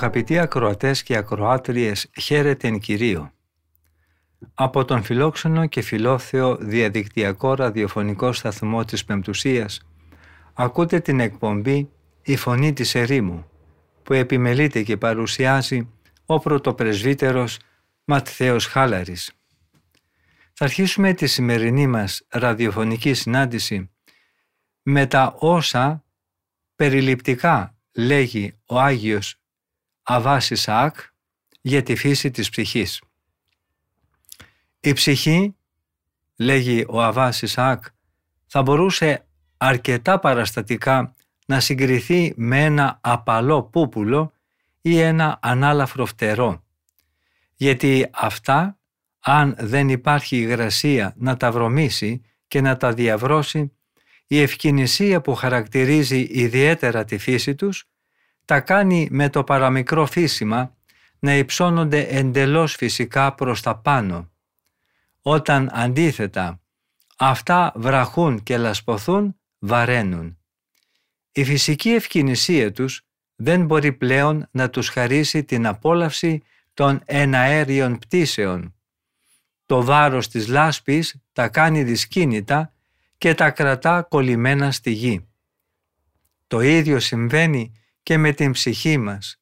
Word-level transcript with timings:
Αγαπητοί 0.00 0.38
ακροατές 0.38 1.02
και 1.02 1.16
ακροάτριες, 1.16 2.10
χαίρετε 2.20 2.68
εν 2.68 2.78
Κυρίω. 2.78 3.32
Από 4.54 4.84
τον 4.84 5.02
φιλόξενο 5.02 5.66
και 5.66 5.80
φιλόθεο 5.80 6.56
διαδικτυακό 6.56 7.54
ραδιοφωνικό 7.54 8.32
σταθμό 8.32 8.84
της 8.84 9.04
Πεμπτουσίας 9.04 9.80
ακούτε 10.54 11.00
την 11.00 11.20
εκπομπή 11.20 11.90
«Η 12.22 12.36
Φωνή 12.36 12.72
της 12.72 12.94
Ερήμου» 12.94 13.50
που 14.02 14.12
επιμελείται 14.12 14.82
και 14.82 14.96
παρουσιάζει 14.96 15.88
ο 16.26 16.38
πρωτοπρεσβύτερος 16.38 17.58
Ματθαίος 18.04 18.66
Χάλαρης. 18.66 19.32
Θα 20.52 20.64
αρχίσουμε 20.64 21.12
τη 21.12 21.26
σημερινή 21.26 21.86
μας 21.86 22.26
ραδιοφωνική 22.28 23.14
συνάντηση 23.14 23.90
με 24.82 25.06
τα 25.06 25.34
όσα 25.38 26.04
περιληπτικά 26.76 27.76
λέγει 27.92 28.58
ο 28.66 28.80
Άγιος 28.80 29.37
Αβάς 30.10 30.50
Ισαάκ 30.50 30.96
για 31.60 31.82
τη 31.82 31.96
φύση 31.96 32.30
της 32.30 32.50
ψυχής. 32.50 33.02
Η 34.80 34.92
ψυχή, 34.92 35.56
λέγει 36.36 36.84
ο 36.88 37.02
Αβάς 37.02 37.42
Ισαάκ, 37.42 37.84
θα 38.46 38.62
μπορούσε 38.62 39.26
αρκετά 39.56 40.18
παραστατικά 40.18 41.14
να 41.46 41.60
συγκριθεί 41.60 42.32
με 42.36 42.64
ένα 42.64 42.98
απαλό 43.00 43.62
πούπουλο 43.62 44.32
ή 44.80 44.98
ένα 44.98 45.38
ανάλαφρο 45.42 46.06
φτερό. 46.06 46.64
Γιατί 47.54 48.08
αυτά, 48.12 48.78
αν 49.20 49.56
δεν 49.58 49.88
υπάρχει 49.88 50.36
υγρασία 50.36 51.14
να 51.16 51.36
τα 51.36 51.52
βρωμίσει 51.52 52.22
και 52.48 52.60
να 52.60 52.76
τα 52.76 52.92
διαβρώσει, 52.92 53.72
η 54.26 54.40
ευκαινησία 54.40 55.20
που 55.20 55.34
χαρακτηρίζει 55.34 56.26
ιδιαίτερα 56.30 57.04
τη 57.04 57.18
φύση 57.18 57.54
τους, 57.54 57.88
τα 58.48 58.60
κάνει 58.60 59.08
με 59.10 59.28
το 59.28 59.44
παραμικρό 59.44 60.06
φύσιμα 60.06 60.76
να 61.18 61.34
υψώνονται 61.34 62.02
εντελώς 62.02 62.74
φυσικά 62.74 63.34
προς 63.34 63.60
τα 63.62 63.76
πάνω. 63.76 64.30
Όταν 65.22 65.70
αντίθετα 65.72 66.60
αυτά 67.18 67.72
βραχούν 67.74 68.42
και 68.42 68.58
λασποθούν, 68.58 69.36
βαραίνουν. 69.58 70.38
Η 71.32 71.44
φυσική 71.44 71.90
ευκαινησία 71.90 72.72
τους 72.72 73.02
δεν 73.36 73.64
μπορεί 73.64 73.92
πλέον 73.92 74.48
να 74.50 74.70
τους 74.70 74.88
χαρίσει 74.88 75.44
την 75.44 75.66
απόλαυση 75.66 76.42
των 76.74 77.00
εναέριων 77.04 77.98
πτήσεων. 77.98 78.74
Το 79.66 79.82
βάρος 79.82 80.28
της 80.28 80.48
λάσπης 80.48 81.16
τα 81.32 81.48
κάνει 81.48 81.82
δυσκίνητα 81.82 82.72
και 83.18 83.34
τα 83.34 83.50
κρατά 83.50 84.02
κολλημένα 84.02 84.70
στη 84.70 84.90
γη. 84.90 85.28
Το 86.46 86.60
ίδιο 86.60 87.00
συμβαίνει 87.00 87.72
και 88.02 88.16
με 88.16 88.32
την 88.32 88.52
ψυχή 88.52 88.96
μας. 88.96 89.40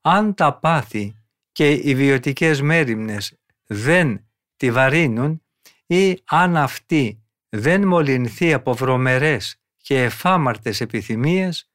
Αν 0.00 0.34
τα 0.34 0.58
πάθη 0.58 1.22
και 1.52 1.72
οι 1.72 1.94
βιωτικές 1.94 2.60
μέρημνες 2.60 3.38
δεν 3.66 4.26
τη 4.56 4.70
βαρύνουν 4.70 5.42
ή 5.86 6.18
αν 6.24 6.56
αυτή 6.56 7.22
δεν 7.48 7.86
μολυνθεί 7.86 8.52
από 8.52 8.74
βρωμερές 8.74 9.60
και 9.76 10.02
εφάμαρτες 10.02 10.80
επιθυμίες, 10.80 11.70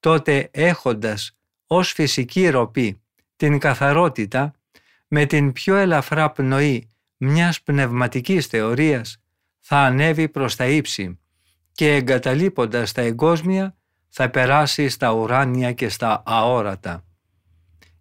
τότε 0.00 0.48
έχοντας 0.52 1.38
ως 1.66 1.92
φυσική 1.92 2.48
ροπή 2.48 3.02
την 3.36 3.58
καθαρότητα 3.58 4.52
με 5.08 5.26
την 5.26 5.52
πιο 5.52 5.74
ελαφρά 5.74 6.30
πνοή 6.30 6.88
μιας 7.16 7.62
πνευματικής 7.62 8.46
θεωρίας 8.46 9.22
θα 9.60 9.78
ανέβει 9.78 10.28
προς 10.28 10.56
τα 10.56 10.66
ύψη 10.66 11.18
και 11.72 11.94
εγκαταλείποντας 11.94 12.92
τα 12.92 13.00
εγκόσμια 13.02 13.77
θα 14.08 14.30
περάσει 14.30 14.88
στα 14.88 15.12
ουράνια 15.12 15.72
και 15.72 15.88
στα 15.88 16.22
αόρατα. 16.26 17.04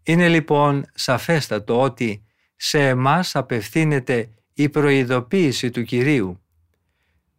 Είναι 0.03 0.29
λοιπόν 0.29 0.85
σαφέστατο 0.93 1.81
ότι 1.81 2.25
σε 2.55 2.87
εμάς 2.87 3.35
απευθύνεται 3.35 4.29
η 4.53 4.69
προειδοποίηση 4.69 5.69
του 5.69 5.83
Κυρίου. 5.83 6.41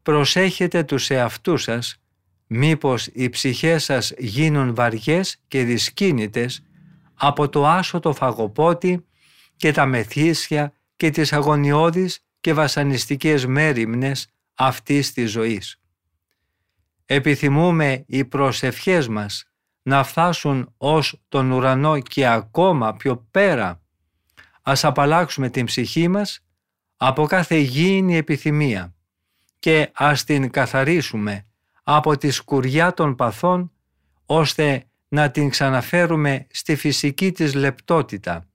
Προσέχετε 0.02 0.82
τους 0.82 1.10
εαυτούς 1.10 1.62
σας, 1.62 2.00
μήπως 2.46 3.06
οι 3.12 3.28
ψυχές 3.28 3.84
σας 3.84 4.12
γίνουν 4.18 4.74
βαριές 4.74 5.40
και 5.48 5.64
δυσκίνητες 5.64 6.62
από 7.14 7.48
το 7.48 7.66
άσωτο 7.66 8.12
φαγοπότη 8.12 9.06
και 9.56 9.72
τα 9.72 9.86
μεθύσια 9.86 10.72
και 10.96 11.10
τις 11.10 11.32
αγωνιώδεις 11.32 12.24
και 12.40 12.52
βασανιστικές 12.52 13.46
μέριμνες 13.46 14.28
αυτής 14.54 15.12
της 15.12 15.30
ζωής. 15.30 15.80
Επιθυμούμε 17.10 18.04
οι 18.06 18.24
προσευχές 18.24 19.08
μας 19.08 19.44
να 19.82 20.04
φτάσουν 20.04 20.74
ως 20.76 21.22
τον 21.28 21.50
ουρανό 21.50 22.00
και 22.00 22.26
ακόμα 22.26 22.94
πιο 22.94 23.26
πέρα. 23.30 23.82
Ας 24.62 24.84
απαλλάξουμε 24.84 25.50
την 25.50 25.64
ψυχή 25.64 26.08
μας 26.08 26.44
από 26.96 27.26
κάθε 27.26 27.56
γήινη 27.56 28.16
επιθυμία 28.16 28.94
και 29.58 29.90
ας 29.94 30.24
την 30.24 30.50
καθαρίσουμε 30.50 31.46
από 31.82 32.16
τη 32.16 32.30
σκουριά 32.30 32.94
των 32.94 33.14
παθών 33.14 33.72
ώστε 34.26 34.84
να 35.08 35.30
την 35.30 35.48
ξαναφέρουμε 35.48 36.46
στη 36.50 36.76
φυσική 36.76 37.32
της 37.32 37.54
λεπτότητα. 37.54 38.48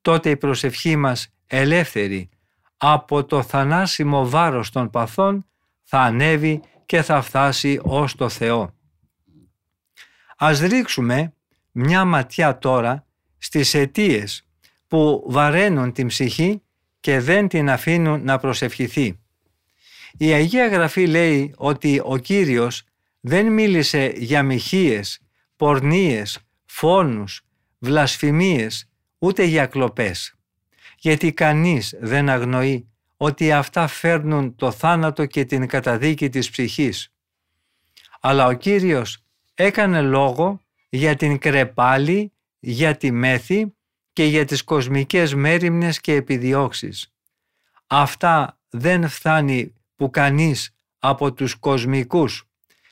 Τότε 0.00 0.30
η 0.30 0.36
προσευχή 0.36 0.96
μας 0.96 1.28
ελεύθερη 1.46 2.28
από 2.76 3.24
το 3.24 3.42
θανάσιμο 3.42 4.28
βάρος 4.28 4.70
των 4.70 4.90
παθών 4.90 5.46
θα 5.82 6.00
ανέβει 6.00 6.60
και 6.86 7.02
θα 7.02 7.22
φτάσει 7.22 7.80
ως 7.82 8.14
το 8.14 8.28
Θεό. 8.28 8.74
Ας 10.36 10.60
ρίξουμε 10.60 11.34
μια 11.72 12.04
ματιά 12.04 12.58
τώρα 12.58 13.06
στις 13.38 13.74
αιτίες 13.74 14.46
που 14.86 15.24
βαραίνουν 15.26 15.92
την 15.92 16.06
ψυχή 16.06 16.62
και 17.00 17.20
δεν 17.20 17.48
την 17.48 17.70
αφήνουν 17.70 18.24
να 18.24 18.38
προσευχηθεί. 18.38 19.18
Η 20.18 20.32
Αγία 20.32 20.68
Γραφή 20.68 21.06
λέει 21.06 21.54
ότι 21.56 22.00
ο 22.04 22.16
Κύριος 22.16 22.84
δεν 23.20 23.52
μίλησε 23.52 24.12
για 24.16 24.42
μοιχείες, 24.42 25.20
πορνίες, 25.56 26.38
φόνους, 26.64 27.42
βλασφημίες, 27.78 28.88
ούτε 29.18 29.44
για 29.44 29.66
κλοπές. 29.66 30.34
Γιατί 30.98 31.32
κανείς 31.32 31.94
δεν 32.00 32.28
αγνοεί 32.28 32.88
ότι 33.16 33.52
αυτά 33.52 33.86
φέρνουν 33.86 34.54
το 34.56 34.70
θάνατο 34.70 35.26
και 35.26 35.44
την 35.44 35.66
καταδίκη 35.66 36.28
της 36.28 36.50
ψυχής. 36.50 37.12
Αλλά 38.20 38.46
ο 38.46 38.52
Κύριος 38.52 39.24
έκανε 39.54 40.00
λόγο 40.00 40.60
για 40.88 41.16
την 41.16 41.38
κρεπάλη, 41.38 42.32
για 42.58 42.96
τη 42.96 43.10
μέθη 43.10 43.74
και 44.12 44.24
για 44.24 44.44
τις 44.44 44.62
κοσμικές 44.62 45.34
μέρημνες 45.34 46.00
και 46.00 46.14
επιδιώξεις. 46.14 47.12
Αυτά 47.86 48.58
δεν 48.70 49.08
φτάνει 49.08 49.74
που 49.96 50.10
κανείς 50.10 50.74
από 50.98 51.32
τους 51.32 51.54
κοσμικούς 51.54 52.44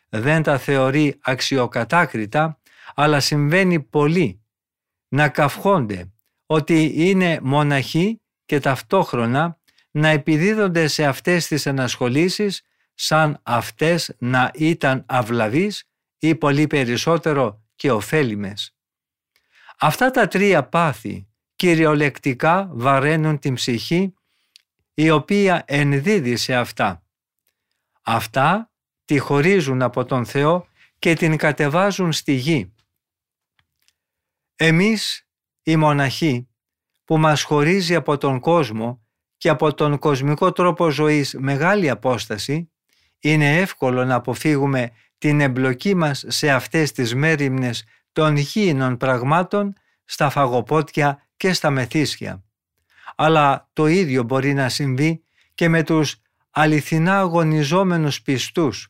δεν 0.09 0.43
τα 0.43 0.59
θεωρεί 0.59 1.19
αξιοκατάκριτα, 1.21 2.59
αλλά 2.95 3.21
συμβαίνει 3.21 3.81
πολύ 3.81 4.41
να 5.09 5.29
καυχόνται 5.29 6.13
ότι 6.47 6.93
είναι 6.95 7.39
μοναχοί 7.43 8.21
και 8.45 8.61
ταυτόχρονα 8.61 9.59
να 9.97 10.09
επιδίδονται 10.09 10.87
σε 10.87 11.05
αυτές 11.05 11.47
τις 11.47 11.67
ενασχολήσεις 11.67 12.63
σαν 12.95 13.41
αυτές 13.43 14.15
να 14.19 14.51
ήταν 14.55 15.05
αυλαβείς 15.09 15.89
ή 16.19 16.35
πολύ 16.35 16.67
περισσότερο 16.67 17.63
και 17.77 17.93
ωφέλιμες. 17.93 18.77
Αυτά 19.79 20.11
τα 20.11 20.29
τρία 20.29 20.65
πάθη 20.65 21.29
κυριολεκτικά 21.57 22.69
βαραίνουν 22.73 23.39
την 23.39 23.55
ψυχή 23.55 24.15
η 24.95 25.11
οποία 25.11 25.65
ενδίδει 25.67 26.37
σε 26.37 26.55
αυτά. 26.55 27.03
Αυτά 28.03 28.73
τη 29.05 29.19
χωρίζουν 29.19 29.83
από 29.83 30.05
τον 30.05 30.25
Θεό 30.27 30.67
και 30.99 31.15
την 31.15 31.37
κατεβάζουν 31.37 32.13
στη 32.13 32.33
γη. 32.33 32.75
Εμείς 34.57 35.29
οι 35.63 35.77
μοναχοί 35.77 36.49
που 37.05 37.19
μας 37.19 37.43
χωρίζει 37.43 37.95
από 37.95 38.19
τον 38.19 38.41
κόσμο 38.41 39.04
και 39.45 39.51
από 39.51 39.75
τον 39.75 39.99
κοσμικό 39.99 40.53
τρόπο 40.53 40.91
ζωής 40.91 41.35
μεγάλη 41.39 41.91
απόσταση, 41.91 42.71
είναι 43.21 43.59
εύκολο 43.59 44.05
να 44.05 44.15
αποφύγουμε 44.15 44.91
την 45.19 45.41
εμπλοκή 45.41 45.95
μας 45.95 46.25
σε 46.27 46.51
αυτές 46.51 46.93
τις 46.93 47.15
μέρημνες 47.15 47.85
των 48.13 48.37
γήινων 48.37 48.97
πραγμάτων 48.97 49.73
στα 50.05 50.31
φαγοπότια 50.31 51.27
και 51.37 51.53
στα 51.53 51.71
μεθύσια. 51.71 52.45
Αλλά 53.17 53.69
το 53.73 53.87
ίδιο 53.87 54.23
μπορεί 54.23 54.55
να 54.55 54.69
συμβεί 54.69 55.23
και 55.55 55.69
με 55.69 55.83
τους 55.83 56.21
αληθινά 56.51 57.19
αγωνιζόμενους 57.19 58.23
πιστούς, 58.23 58.89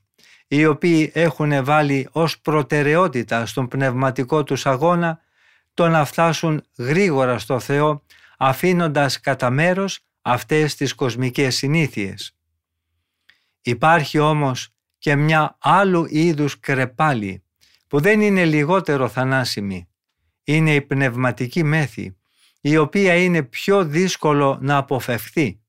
οι 0.49 0.67
οποίοι 0.67 1.11
έχουν 1.15 1.65
βάλει 1.65 2.09
ως 2.13 2.41
προτεραιότητα 2.41 3.47
στον 3.47 3.69
πνευματικό 3.69 4.45
τους 4.45 4.67
αγώνα 4.67 5.21
το 5.75 5.89
να 5.89 6.05
φτάσουν 6.05 6.65
γρήγορα 6.79 7.39
στο 7.39 7.61
Θεό 7.61 8.03
αφήνοντας 8.39 9.21
κατά 9.21 9.51
μέρος 9.51 10.05
αυτές 10.27 10.75
τις 10.75 10.95
κοσμικές 10.95 11.57
συνήθειες. 11.57 12.37
Υπάρχει 13.63 14.19
όμως 14.19 14.69
και 14.99 15.17
μια 15.17 15.57
άλλου 15.61 16.07
είδους 16.09 16.61
κρεπάλη 16.61 17.43
που 17.89 18.01
δεν 18.01 18.21
είναι 18.21 18.45
λιγότερο 18.45 19.09
θανάσιμη. 19.09 19.89
Είναι 20.45 20.75
η 20.75 20.83
πνευματική 20.83 21.63
μέθη, 21.63 22.17
η 22.61 22.77
οποία 22.77 23.17
είναι 23.17 23.43
πιο 23.43 23.85
δύσκολο 23.85 24.59
να 24.61 24.77
αποφευχθεί. 24.77 25.61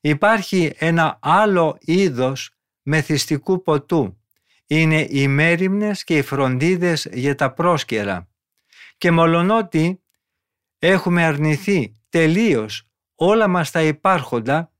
Υπάρχει 0.00 0.72
ένα 0.76 1.18
άλλο 1.22 1.76
είδος 1.80 2.50
μεθυστικού 2.82 3.62
ποτού. 3.62 4.20
Είναι 4.66 5.06
οι 5.10 5.28
μέριμνες 5.28 6.04
και 6.04 6.16
οι 6.16 6.22
φροντίδες 6.22 7.08
για 7.12 7.34
τα 7.34 7.52
πρόσκαιρα. 7.52 8.28
Και 8.98 9.10
μολονότι 9.10 10.02
έχουμε 10.78 11.24
αρνηθεί 11.24 11.92
τελείως 12.08 12.86
όλα 13.16 13.48
μας 13.48 13.70
τα 13.70 13.82
υπάρχοντα 13.82 14.70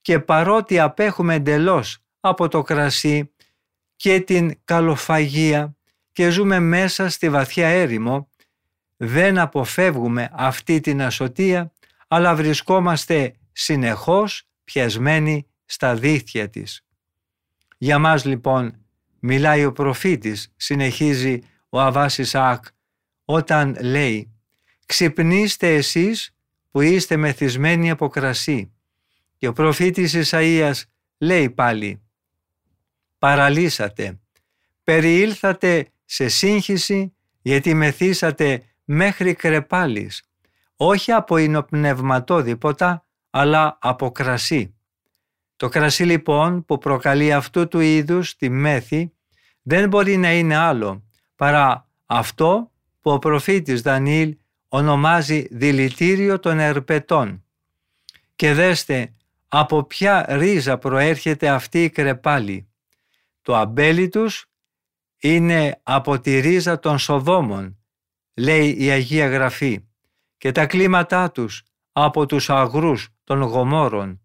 και 0.00 0.18
παρότι 0.20 0.78
απέχουμε 0.78 1.34
εντελώς 1.34 1.98
από 2.20 2.48
το 2.48 2.62
κρασί 2.62 3.30
και 3.96 4.20
την 4.20 4.58
καλοφαγία 4.64 5.76
και 6.12 6.30
ζούμε 6.30 6.58
μέσα 6.60 7.08
στη 7.08 7.30
βαθιά 7.30 7.68
έρημο, 7.68 8.30
δεν 8.96 9.38
αποφεύγουμε 9.38 10.30
αυτή 10.32 10.80
την 10.80 11.02
ασωτεία, 11.02 11.72
αλλά 12.08 12.34
βρισκόμαστε 12.34 13.34
συνεχώς 13.52 14.48
πιασμένοι 14.64 15.46
στα 15.64 15.94
δίχτυα 15.94 16.48
της. 16.48 16.84
Για 17.78 17.98
μας 17.98 18.24
λοιπόν 18.24 18.84
μιλάει 19.20 19.64
ο 19.64 19.72
προφήτης, 19.72 20.52
συνεχίζει 20.56 21.38
ο 21.68 21.80
Αβάς 21.80 22.18
Ισαάκ, 22.18 22.64
όταν 23.24 23.76
λέει 23.80 24.30
«Ξυπνήστε 24.86 25.74
εσείς 25.74 26.35
που 26.76 26.82
είστε 26.82 27.16
μεθυσμένοι 27.16 27.90
από 27.90 28.08
κρασί». 28.08 28.72
Και 29.36 29.48
ο 29.48 29.52
προφήτης 29.52 30.14
Ισαΐας 30.16 30.82
λέει 31.18 31.50
πάλι 31.50 32.02
«Παραλύσατε, 33.18 34.20
περιήλθατε 34.84 35.88
σε 36.04 36.28
σύγχυση 36.28 37.14
γιατί 37.42 37.74
μεθύσατε 37.74 38.62
μέχρι 38.84 39.34
κρεπάλης, 39.34 40.22
όχι 40.76 41.12
από 41.12 41.36
υνοπνευματόδηποτα, 41.36 43.06
αλλά 43.30 43.78
από 43.80 44.10
κρασί. 44.10 44.74
Το 45.56 45.68
κρασί 45.68 46.04
λοιπόν 46.04 46.64
που 46.64 46.78
προκαλεί 46.78 47.32
αυτού 47.32 47.68
του 47.68 47.80
είδους 47.80 48.36
τη 48.36 48.48
μέθη 48.48 49.12
δεν 49.62 49.88
μπορεί 49.88 50.16
να 50.16 50.32
είναι 50.32 50.56
άλλο 50.56 51.04
παρά 51.36 51.88
αυτό 52.06 52.72
που 53.00 53.10
ο 53.10 53.18
προφήτης 53.18 53.82
Δανίλ 53.82 54.36
ονομάζει 54.76 55.46
δηλητήριο 55.50 56.38
των 56.38 56.58
ερπετών. 56.58 57.44
Και 58.36 58.52
δέστε 58.52 59.14
από 59.48 59.84
ποια 59.84 60.26
ρίζα 60.28 60.78
προέρχεται 60.78 61.48
αυτή 61.48 61.84
η 61.84 61.90
κρεπάλη. 61.90 62.68
Το 63.42 63.56
αμπέλι 63.56 64.08
τους 64.08 64.46
είναι 65.18 65.80
από 65.82 66.20
τη 66.20 66.38
ρίζα 66.40 66.78
των 66.78 66.98
Σοδόμων, 66.98 67.78
λέει 68.34 68.76
η 68.78 68.90
Αγία 68.90 69.28
Γραφή, 69.28 69.84
και 70.38 70.52
τα 70.52 70.66
κλίματά 70.66 71.30
τους 71.30 71.62
από 71.92 72.26
τους 72.26 72.50
αγρούς 72.50 73.08
των 73.24 73.40
Γομόρων. 73.42 74.20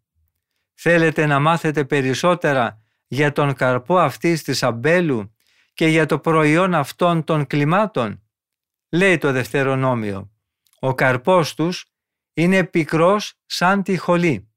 Θέλετε 0.74 1.26
να 1.26 1.40
μάθετε 1.40 1.86
περισσότερα 1.86 2.82
για 3.08 3.32
τον 3.32 3.54
καρπό 3.54 3.98
αυτής 3.98 4.44
της 4.44 4.64
αμπέλου 4.64 5.36
και 5.74 5.88
για 5.88 6.06
το 6.06 6.20
προϊόν 6.20 6.74
αυτών 6.74 7.24
των 7.24 7.48
κλιμάτων; 7.48 8.22
Λέει 8.90 9.18
το 9.18 9.32
Δευτερονόμιο, 9.32 10.31
ο 10.84 10.94
καρπός 10.94 11.54
τους 11.54 11.86
είναι 12.34 12.64
πικρός 12.64 13.34
σαν 13.46 13.84
τη 13.84 13.98
χολή. 13.98 14.50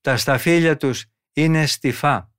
Τα 0.00 0.16
σταφύλια 0.16 0.76
τους 0.76 1.04
είναι 1.32 1.66
στιφά. 1.66 2.32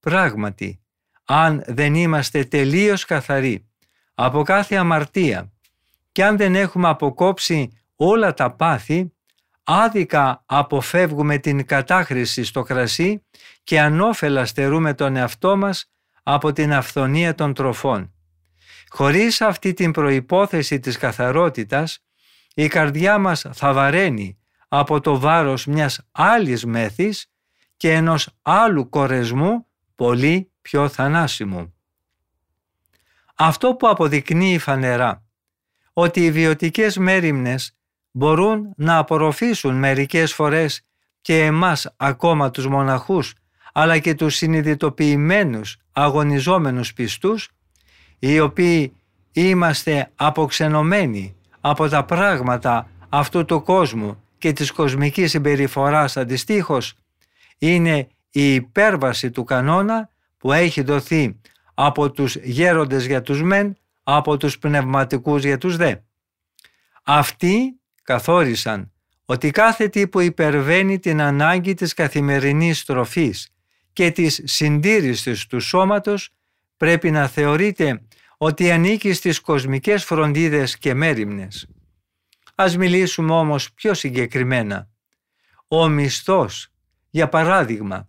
Πράγματι, 0.00 0.80
αν 1.24 1.62
δεν 1.66 1.94
είμαστε 1.94 2.44
τελείως 2.44 3.04
καθαροί 3.04 3.68
από 4.14 4.42
κάθε 4.42 4.76
αμαρτία 4.76 5.52
και 6.12 6.24
αν 6.24 6.36
δεν 6.36 6.54
έχουμε 6.54 6.88
αποκόψει 6.88 7.70
όλα 7.96 8.34
τα 8.34 8.54
πάθη, 8.54 9.12
άδικα 9.62 10.42
αποφεύγουμε 10.46 11.38
την 11.38 11.66
κατάχρηση 11.66 12.44
στο 12.44 12.62
κρασί 12.62 13.24
και 13.64 13.80
ανώφελα 13.80 14.44
στερούμε 14.44 14.94
τον 14.94 15.16
εαυτό 15.16 15.56
μας 15.56 15.90
από 16.22 16.52
την 16.52 16.72
αυθονία 16.72 17.34
των 17.34 17.54
τροφών. 17.54 18.10
Χωρίς 18.88 19.40
αυτή 19.40 19.72
την 19.72 19.90
προϋπόθεση 19.90 20.80
της 20.80 20.96
καθαρότητας, 20.96 22.05
η 22.58 22.68
καρδιά 22.68 23.18
μας 23.18 23.44
θα 23.52 23.72
βαραίνει 23.72 24.38
από 24.68 25.00
το 25.00 25.18
βάρος 25.18 25.66
μιας 25.66 26.06
άλλης 26.12 26.64
μέθης 26.64 27.30
και 27.76 27.92
ενός 27.92 28.28
άλλου 28.42 28.88
κορεσμού 28.88 29.66
πολύ 29.94 30.50
πιο 30.60 30.88
θανάσιμου. 30.88 31.74
Αυτό 33.34 33.74
που 33.74 33.88
αποδεικνύει 33.88 34.58
φανερά 34.58 35.24
ότι 35.92 36.24
οι 36.24 36.30
βιωτικές 36.30 36.96
μέριμνες 36.96 37.76
μπορούν 38.10 38.72
να 38.76 38.98
απορροφήσουν 38.98 39.74
μερικές 39.74 40.34
φορές 40.34 40.86
και 41.20 41.44
εμάς 41.44 41.94
ακόμα 41.96 42.50
τους 42.50 42.66
μοναχούς 42.66 43.34
αλλά 43.72 43.98
και 43.98 44.14
τους 44.14 44.34
συνειδητοποιημένους 44.34 45.76
αγωνιζόμενους 45.92 46.92
πιστούς 46.92 47.48
οι 48.18 48.40
οποίοι 48.40 48.96
είμαστε 49.32 50.10
αποξενωμένοι 50.14 51.35
από 51.68 51.88
τα 51.88 52.04
πράγματα 52.04 52.90
αυτού 53.08 53.44
του 53.44 53.62
κόσμου 53.62 54.22
και 54.38 54.52
της 54.52 54.72
κοσμικής 54.72 55.30
συμπεριφοράς 55.30 56.16
αντιστοίχως 56.16 56.94
είναι 57.58 58.08
η 58.30 58.54
υπέρβαση 58.54 59.30
του 59.30 59.44
κανόνα 59.44 60.10
που 60.38 60.52
έχει 60.52 60.82
δοθεί 60.82 61.40
από 61.74 62.10
τους 62.10 62.36
γέροντες 62.36 63.06
για 63.06 63.22
τους 63.22 63.42
μεν, 63.42 63.76
από 64.02 64.36
τους 64.36 64.58
πνευματικούς 64.58 65.44
για 65.44 65.58
τους 65.58 65.76
δε. 65.76 65.94
Αυτοί 67.02 67.80
καθόρισαν 68.02 68.92
ότι 69.24 69.50
κάθε 69.50 69.88
τι 69.88 70.08
που 70.08 70.20
υπερβαίνει 70.20 70.98
την 70.98 71.20
ανάγκη 71.20 71.74
της 71.74 71.94
καθημερινής 71.94 72.84
τροφής 72.84 73.48
και 73.92 74.10
της 74.10 74.40
συντήρησης 74.44 75.46
του 75.46 75.60
σώματος 75.60 76.30
πρέπει 76.76 77.10
να 77.10 77.26
θεωρείται 77.28 78.00
ότι 78.36 78.70
ανήκει 78.70 79.12
στις 79.12 79.40
κοσμικές 79.40 80.04
φροντίδες 80.04 80.78
και 80.78 80.94
μέριμνες. 80.94 81.66
Ας 82.54 82.76
μιλήσουμε 82.76 83.32
όμως 83.32 83.72
πιο 83.72 83.94
συγκεκριμένα. 83.94 84.88
Ο 85.68 85.88
μισθός, 85.88 86.68
για 87.10 87.28
παράδειγμα, 87.28 88.08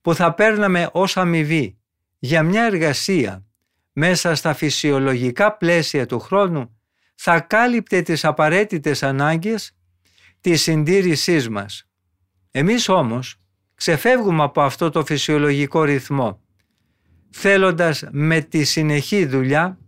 που 0.00 0.14
θα 0.14 0.34
παίρναμε 0.34 0.88
ως 0.92 1.16
αμοιβή 1.16 1.78
για 2.18 2.42
μια 2.42 2.64
εργασία 2.64 3.46
μέσα 3.92 4.34
στα 4.34 4.54
φυσιολογικά 4.54 5.56
πλαίσια 5.56 6.06
του 6.06 6.18
χρόνου 6.18 6.80
θα 7.14 7.40
κάλυπτε 7.40 8.02
τις 8.02 8.24
απαραίτητες 8.24 9.02
ανάγκες 9.02 9.76
της 10.40 10.62
συντήρησής 10.62 11.48
μας. 11.48 11.88
Εμείς 12.50 12.88
όμως 12.88 13.36
ξεφεύγουμε 13.74 14.42
από 14.42 14.60
αυτό 14.60 14.90
το 14.90 15.04
φυσιολογικό 15.04 15.82
ρυθμό 15.82 16.42
θέλοντας 17.30 18.04
με 18.10 18.40
τη 18.40 18.64
συνεχή 18.64 19.26
δουλειά 19.26 19.78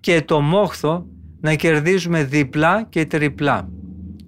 και 0.00 0.22
το 0.22 0.40
μόχθο 0.40 1.06
να 1.40 1.54
κερδίζουμε 1.54 2.24
διπλά 2.24 2.82
και 2.82 3.06
τριπλά. 3.06 3.68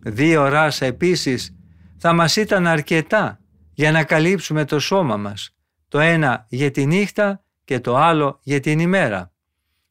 Δύο 0.02 0.48
ράσα 0.48 0.86
επίσης 0.86 1.56
θα 1.96 2.12
μας 2.12 2.36
ήταν 2.36 2.66
αρκετά 2.66 3.40
για 3.74 3.92
να 3.92 4.04
καλύψουμε 4.04 4.64
το 4.64 4.78
σώμα 4.78 5.16
μας, 5.16 5.56
το 5.88 5.98
ένα 5.98 6.46
για 6.48 6.70
τη 6.70 6.86
νύχτα 6.86 7.44
και 7.64 7.80
το 7.80 7.96
άλλο 7.96 8.38
για 8.42 8.60
την 8.60 8.78
ημέρα. 8.78 9.32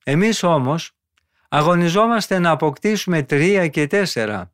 Εμείς 0.04 0.44
όμως 0.44 0.92
αγωνιζόμαστε 1.50 2.40
να 2.40 2.50
αποκτήσουμε 2.50 3.24
τρία 3.24 3.68
και 3.68 3.88
τέσσερα. 3.88 4.52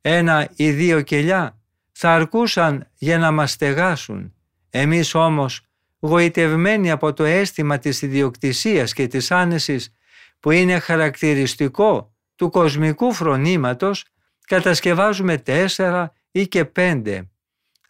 Ένα 0.00 0.48
ή 0.56 0.70
δύο 0.70 1.00
κελιά 1.00 1.58
θα 1.92 2.14
αρκούσαν 2.14 2.88
για 2.94 3.18
να 3.18 3.30
μας 3.30 3.50
στεγάσουν. 3.50 4.34
Εμείς 4.70 5.14
όμως, 5.14 5.60
γοητευμένοι 6.02 6.90
από 6.90 7.12
το 7.12 7.24
αίσθημα 7.24 7.78
της 7.78 8.02
ιδιοκτησίας 8.02 8.92
και 8.92 9.06
της 9.06 9.30
άνεσης 9.30 9.94
που 10.40 10.50
είναι 10.50 10.78
χαρακτηριστικό 10.78 12.14
του 12.36 12.50
κοσμικού 12.50 13.12
φρονήματος, 13.12 14.04
κατασκευάζουμε 14.46 15.38
τέσσερα 15.38 16.12
ή 16.30 16.48
και 16.48 16.64
πέντε. 16.64 17.30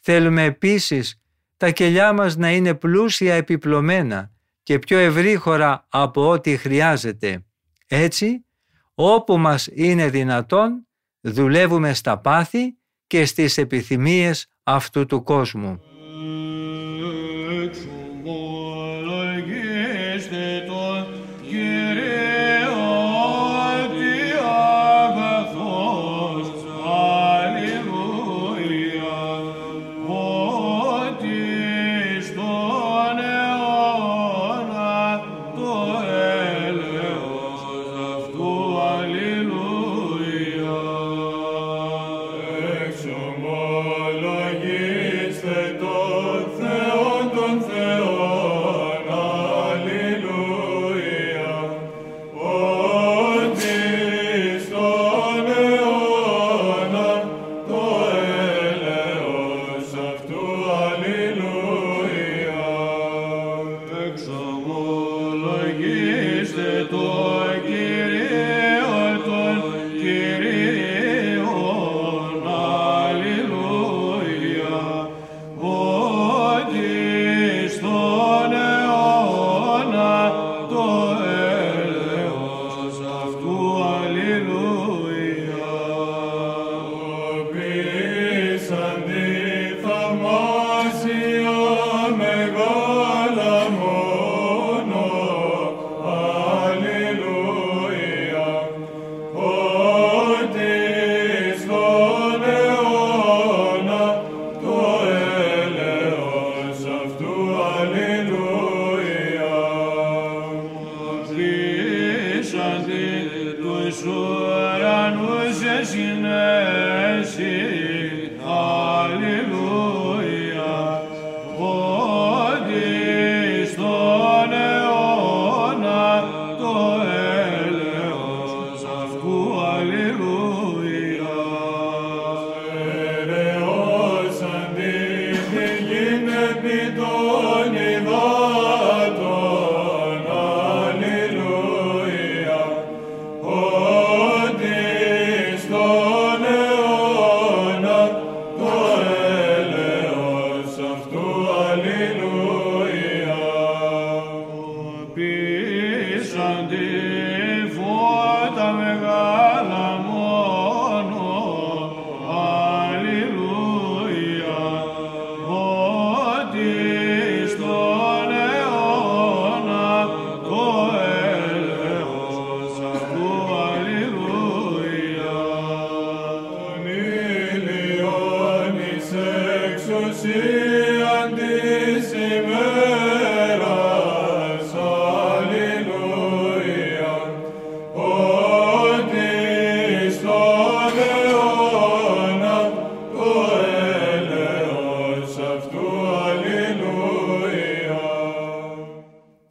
Θέλουμε 0.00 0.44
επίσης 0.44 1.20
τα 1.56 1.70
κελιά 1.70 2.12
μας 2.12 2.36
να 2.36 2.52
είναι 2.52 2.74
πλούσια 2.74 3.34
επιπλωμένα 3.34 4.30
και 4.62 4.78
πιο 4.78 4.98
ευρύχωρα 4.98 5.86
από 5.88 6.28
ό,τι 6.28 6.56
χρειάζεται. 6.56 7.44
Έτσι, 7.86 8.44
όπου 8.94 9.38
μας 9.38 9.68
είναι 9.72 10.08
δυνατόν 10.08 10.86
δουλεύουμε 11.20 11.94
στα 11.94 12.18
πάθη 12.18 12.76
και 13.06 13.24
στις 13.24 13.58
επιθυμίες 13.58 14.48
αυτού 14.62 15.06
του 15.06 15.22
κόσμου. 15.22 15.91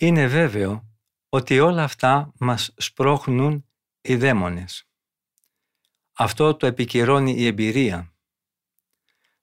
Είναι 0.01 0.27
βέβαιο 0.27 0.89
ότι 1.29 1.60
όλα 1.60 1.84
αυτά 1.84 2.31
μας 2.39 2.74
σπρώχνουν 2.77 3.65
οι 4.01 4.15
δαίμονες. 4.15 4.89
Αυτό 6.13 6.55
το 6.55 6.65
επικυρώνει 6.65 7.31
η 7.31 7.46
εμπειρία. 7.46 8.13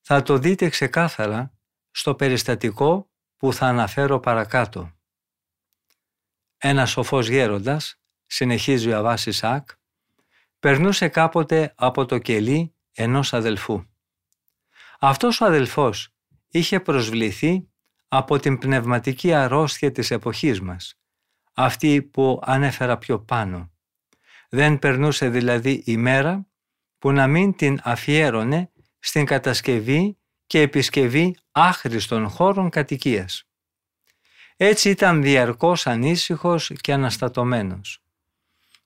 Θα 0.01 0.23
το 0.23 0.39
δείτε 0.39 0.69
ξεκάθαρα 0.69 1.59
στο 1.91 2.15
περιστατικό 2.15 3.11
που 3.37 3.53
θα 3.53 3.67
αναφέρω 3.67 4.21
παρακάτω. 4.21 4.93
Ένα 6.57 6.87
σοφός 6.87 7.29
γέροντας, 7.29 8.01
συνεχίζει 8.27 8.93
ο 8.93 8.97
Αβάς 8.97 9.27
Ισάκ, 9.27 9.69
περνούσε 10.59 11.09
κάποτε 11.09 11.75
από 11.77 12.07
το 12.07 12.19
κελί 12.19 12.75
ενός 12.93 13.33
αδελφού. 13.33 13.85
Αυτός 14.99 15.41
ο 15.41 15.45
αδελφός 15.45 16.15
είχε 16.49 16.81
προσβληθεί 16.81 17.69
από 18.09 18.39
την 18.39 18.59
πνευματική 18.59 19.33
αρρώστια 19.33 19.93
της 19.93 20.11
εποχής 20.11 20.61
μας, 20.61 20.99
αυτή 21.55 22.03
που 22.03 22.41
ανέφερα 22.45 22.99
πιο 22.99 23.19
πάνω. 23.19 23.71
Δεν 24.49 24.79
περνούσε 24.79 25.29
δηλαδή 25.29 25.83
η 25.85 25.97
μέρα 25.97 26.47
που 26.99 27.13
να 27.13 27.27
μην 27.27 27.57
την 27.57 27.81
αφιέρωνε 27.83 28.71
στην 28.99 29.25
κατασκευή 29.25 30.17
και 30.47 30.61
επισκευή 30.61 31.37
άχρηστων 31.53 32.29
χώρων 32.29 32.71
κατοικίας. 32.71 33.43
Έτσι 34.57 34.91
ήταν 34.91 35.23
διαρκώς 35.23 35.87
ανήσυχος 35.87 36.73
και 36.81 36.93
αναστατωμένος. 36.93 38.03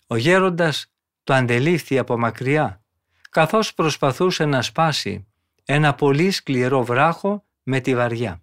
Ο 0.06 0.16
γέροντας 0.16 0.92
το 1.24 1.34
αντελήφθη 1.34 1.98
από 1.98 2.18
μακριά, 2.18 2.84
καθώς 3.30 3.74
προσπαθούσε 3.74 4.44
να 4.44 4.62
σπάσει 4.62 5.26
ένα 5.64 5.94
πολύ 5.94 6.30
σκληρό 6.30 6.84
βράχο 6.84 7.44
με 7.62 7.80
τη 7.80 7.94
βαριά. 7.94 8.42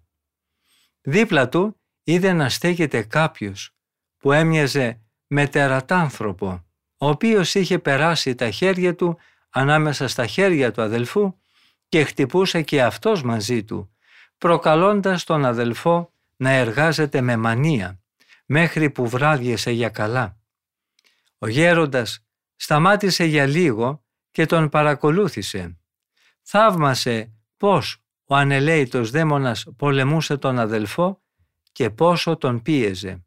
Δίπλα 1.02 1.48
του 1.48 1.80
είδε 2.02 2.32
να 2.32 2.48
στέκεται 2.48 3.02
κάποιος 3.02 3.74
που 4.16 4.32
έμοιαζε 4.32 5.00
με 5.26 5.46
τερατάνθρωπο, 5.46 6.64
ο 6.96 7.08
οποίος 7.08 7.54
είχε 7.54 7.78
περάσει 7.78 8.34
τα 8.34 8.50
χέρια 8.50 8.94
του 8.94 9.18
ανάμεσα 9.50 10.08
στα 10.08 10.26
χέρια 10.26 10.72
του 10.72 10.82
αδελφού 10.82 11.38
και 11.88 12.04
χτυπούσε 12.04 12.62
και 12.62 12.82
αυτός 12.82 13.22
μαζί 13.22 13.64
του, 13.64 13.94
προκαλώντας 14.38 15.24
τον 15.24 15.44
αδελφό 15.44 16.12
να 16.36 16.50
εργάζεται 16.50 17.20
με 17.20 17.36
μανία, 17.36 18.00
μέχρι 18.46 18.90
που 18.90 19.08
βράδιεσε 19.08 19.70
για 19.70 19.88
καλά. 19.88 20.38
Ο 21.38 21.48
γέροντας 21.48 22.24
σταμάτησε 22.56 23.24
για 23.24 23.46
λίγο 23.46 24.04
και 24.30 24.46
τον 24.46 24.68
παρακολούθησε. 24.68 25.78
Θαύμασε 26.42 27.32
πώς 27.56 28.04
ο 28.30 28.34
ανελαίητος 28.34 29.10
δαίμονας 29.10 29.66
πολεμούσε 29.76 30.36
τον 30.36 30.58
αδελφό 30.58 31.22
και 31.72 31.90
πόσο 31.90 32.36
τον 32.36 32.62
πίεζε. 32.62 33.24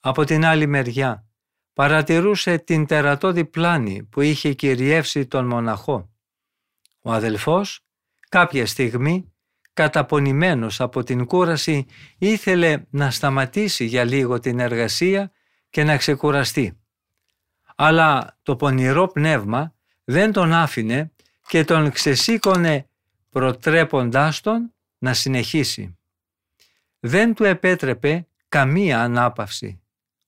Από 0.00 0.24
την 0.24 0.44
άλλη 0.44 0.66
μεριά 0.66 1.26
παρατηρούσε 1.72 2.58
την 2.58 2.86
τερατώδη 2.86 3.44
πλάνη 3.44 4.02
που 4.02 4.20
είχε 4.20 4.52
κυριεύσει 4.52 5.26
τον 5.26 5.46
μοναχό. 5.46 6.10
Ο 7.00 7.12
αδελφός 7.12 7.80
κάποια 8.28 8.66
στιγμή 8.66 9.32
καταπονημένος 9.72 10.80
από 10.80 11.02
την 11.02 11.26
κούραση 11.26 11.86
ήθελε 12.18 12.82
να 12.90 13.10
σταματήσει 13.10 13.84
για 13.84 14.04
λίγο 14.04 14.38
την 14.38 14.58
εργασία 14.58 15.32
και 15.70 15.84
να 15.84 15.96
ξεκουραστεί. 15.96 16.78
αλλά 17.76 18.38
το 18.42 18.56
πονηρό 18.56 19.06
πνεύμα 19.06 19.74
δεν 20.04 20.32
τον 20.32 20.52
άφηνε 20.52 21.12
και 21.46 21.64
τον 21.64 21.90
ξεσήκωνε 21.90 22.88
προτρέποντάς 23.34 24.40
τον 24.40 24.74
να 24.98 25.14
συνεχίσει. 25.14 25.98
Δεν 27.00 27.34
του 27.34 27.44
επέτρεπε 27.44 28.28
καμία 28.48 29.02
ανάπαυση. 29.02 29.82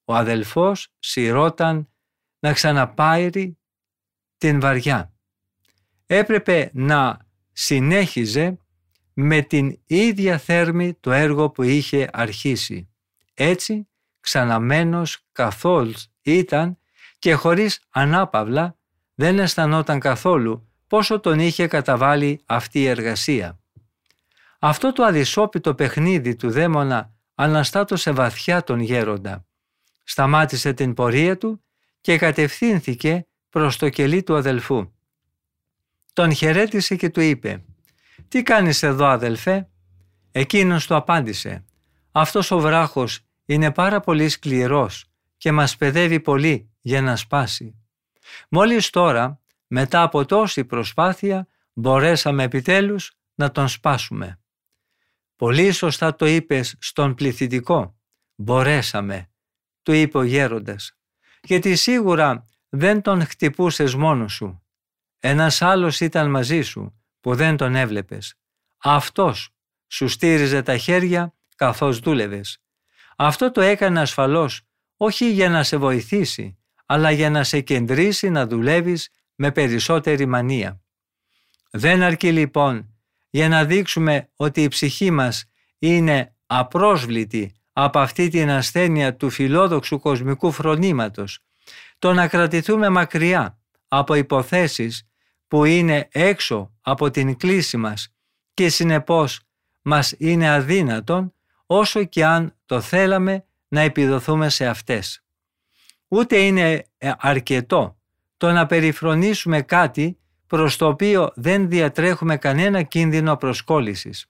Ο 0.04 0.14
αδελφός 0.14 0.88
σειρώταν 0.98 1.88
να 2.38 2.52
ξαναπάει 2.52 3.56
την 4.38 4.60
βαριά. 4.60 5.12
Έπρεπε 6.06 6.70
να 6.72 7.18
συνέχιζε 7.52 8.58
με 9.12 9.40
την 9.40 9.78
ίδια 9.86 10.38
θέρμη 10.38 10.94
το 10.94 11.12
έργο 11.12 11.50
που 11.50 11.62
είχε 11.62 12.08
αρχίσει. 12.12 12.88
Έτσι, 13.34 13.88
ξαναμένος 14.20 15.26
καθόλου 15.32 15.94
ήταν 16.22 16.78
και 17.18 17.34
χωρίς 17.34 17.80
ανάπαυλα 17.90 18.78
δεν 19.14 19.38
αισθανόταν 19.38 20.00
καθόλου 20.00 20.65
πόσο 20.86 21.20
τον 21.20 21.38
είχε 21.38 21.66
καταβάλει 21.66 22.40
αυτή 22.46 22.80
η 22.80 22.86
εργασία. 22.86 23.58
Αυτό 24.58 24.92
το 24.92 25.04
αδυσόπιτο 25.04 25.74
παιχνίδι 25.74 26.36
του 26.36 26.50
δαίμονα 26.50 27.14
αναστάτωσε 27.34 28.10
βαθιά 28.10 28.62
τον 28.62 28.80
γέροντα. 28.80 29.46
Σταμάτησε 30.04 30.72
την 30.72 30.94
πορεία 30.94 31.38
του 31.38 31.64
και 32.00 32.18
κατευθύνθηκε 32.18 33.26
προς 33.50 33.76
το 33.76 33.88
κελί 33.88 34.22
του 34.22 34.36
αδελφού. 34.36 34.92
Τον 36.12 36.32
χαιρέτησε 36.32 36.96
και 36.96 37.10
του 37.10 37.20
είπε 37.20 37.64
«Τι 38.28 38.42
κάνεις 38.42 38.82
εδώ 38.82 39.06
αδελφέ» 39.06 39.68
Εκείνος 40.32 40.86
του 40.86 40.94
απάντησε 40.94 41.64
«Αυτός 42.12 42.50
ο 42.50 42.58
βράχος 42.58 43.20
είναι 43.44 43.72
πάρα 43.72 44.00
πολύ 44.00 44.28
σκληρός 44.28 45.04
και 45.36 45.52
μας 45.52 45.76
παιδεύει 45.76 46.20
πολύ 46.20 46.70
για 46.80 47.02
να 47.02 47.16
σπάσει. 47.16 47.74
Μόλις 48.48 48.90
τώρα, 48.90 49.40
μετά 49.66 50.02
από 50.02 50.24
τόση 50.24 50.64
προσπάθεια, 50.64 51.48
μπορέσαμε 51.72 52.42
επιτέλους 52.42 53.12
να 53.34 53.50
τον 53.50 53.68
σπάσουμε. 53.68 54.40
Πολύ 55.36 55.72
σωστά 55.72 56.14
το 56.14 56.26
είπες 56.26 56.76
στον 56.80 57.14
πληθυντικό. 57.14 57.98
Μπορέσαμε, 58.34 59.30
του 59.82 59.92
είπε 59.92 60.18
ο 60.18 60.22
γέροντας. 60.22 60.96
Γιατί 61.42 61.76
σίγουρα 61.76 62.46
δεν 62.68 63.02
τον 63.02 63.26
χτυπούσες 63.26 63.94
μόνος 63.94 64.32
σου. 64.32 64.62
Ένας 65.18 65.62
άλλος 65.62 66.00
ήταν 66.00 66.30
μαζί 66.30 66.62
σου 66.62 67.00
που 67.20 67.34
δεν 67.34 67.56
τον 67.56 67.74
έβλεπες. 67.74 68.34
Αυτός 68.78 69.50
σου 69.86 70.08
στήριζε 70.08 70.62
τα 70.62 70.76
χέρια 70.76 71.34
καθώς 71.56 71.98
δούλευες. 71.98 72.58
Αυτό 73.16 73.50
το 73.50 73.60
έκανε 73.60 74.00
ασφαλώς 74.00 74.60
όχι 74.96 75.32
για 75.32 75.48
να 75.48 75.62
σε 75.62 75.76
βοηθήσει, 75.76 76.58
αλλά 76.86 77.10
για 77.10 77.30
να 77.30 77.44
σε 77.44 77.60
κεντρήσει 77.60 78.30
να 78.30 78.46
δουλεύεις 78.46 79.10
με 79.36 79.52
περισσότερη 79.52 80.26
μανία. 80.26 80.80
Δεν 81.70 82.02
αρκεί 82.02 82.32
λοιπόν 82.32 82.94
για 83.30 83.48
να 83.48 83.64
δείξουμε 83.64 84.28
ότι 84.36 84.62
η 84.62 84.68
ψυχή 84.68 85.10
μας 85.10 85.44
είναι 85.78 86.34
απρόσβλητη 86.46 87.54
από 87.72 87.98
αυτή 87.98 88.28
την 88.28 88.50
ασθένεια 88.50 89.16
του 89.16 89.30
φιλόδοξου 89.30 89.98
κοσμικού 89.98 90.52
φρονήματος, 90.52 91.38
το 91.98 92.12
να 92.12 92.28
κρατηθούμε 92.28 92.88
μακριά 92.88 93.58
από 93.88 94.14
υποθέσεις 94.14 95.08
που 95.48 95.64
είναι 95.64 96.08
έξω 96.12 96.72
από 96.80 97.10
την 97.10 97.36
κλίση 97.36 97.76
μας 97.76 98.14
και 98.54 98.68
συνεπώς 98.68 99.40
μας 99.82 100.14
είναι 100.18 100.50
αδύνατον 100.50 101.34
όσο 101.66 102.04
και 102.04 102.24
αν 102.24 102.54
το 102.66 102.80
θέλαμε 102.80 103.44
να 103.68 103.80
επιδοθούμε 103.80 104.48
σε 104.48 104.66
αυτές. 104.66 105.24
Ούτε 106.08 106.36
είναι 106.36 106.86
ε, 106.98 107.12
αρκετό 107.18 107.95
το 108.36 108.52
να 108.52 108.66
περιφρονήσουμε 108.66 109.62
κάτι 109.62 110.18
προς 110.46 110.76
το 110.76 110.86
οποίο 110.86 111.32
δεν 111.34 111.68
διατρέχουμε 111.68 112.36
κανένα 112.36 112.82
κίνδυνο 112.82 113.36
προσκόλλησης. 113.36 114.26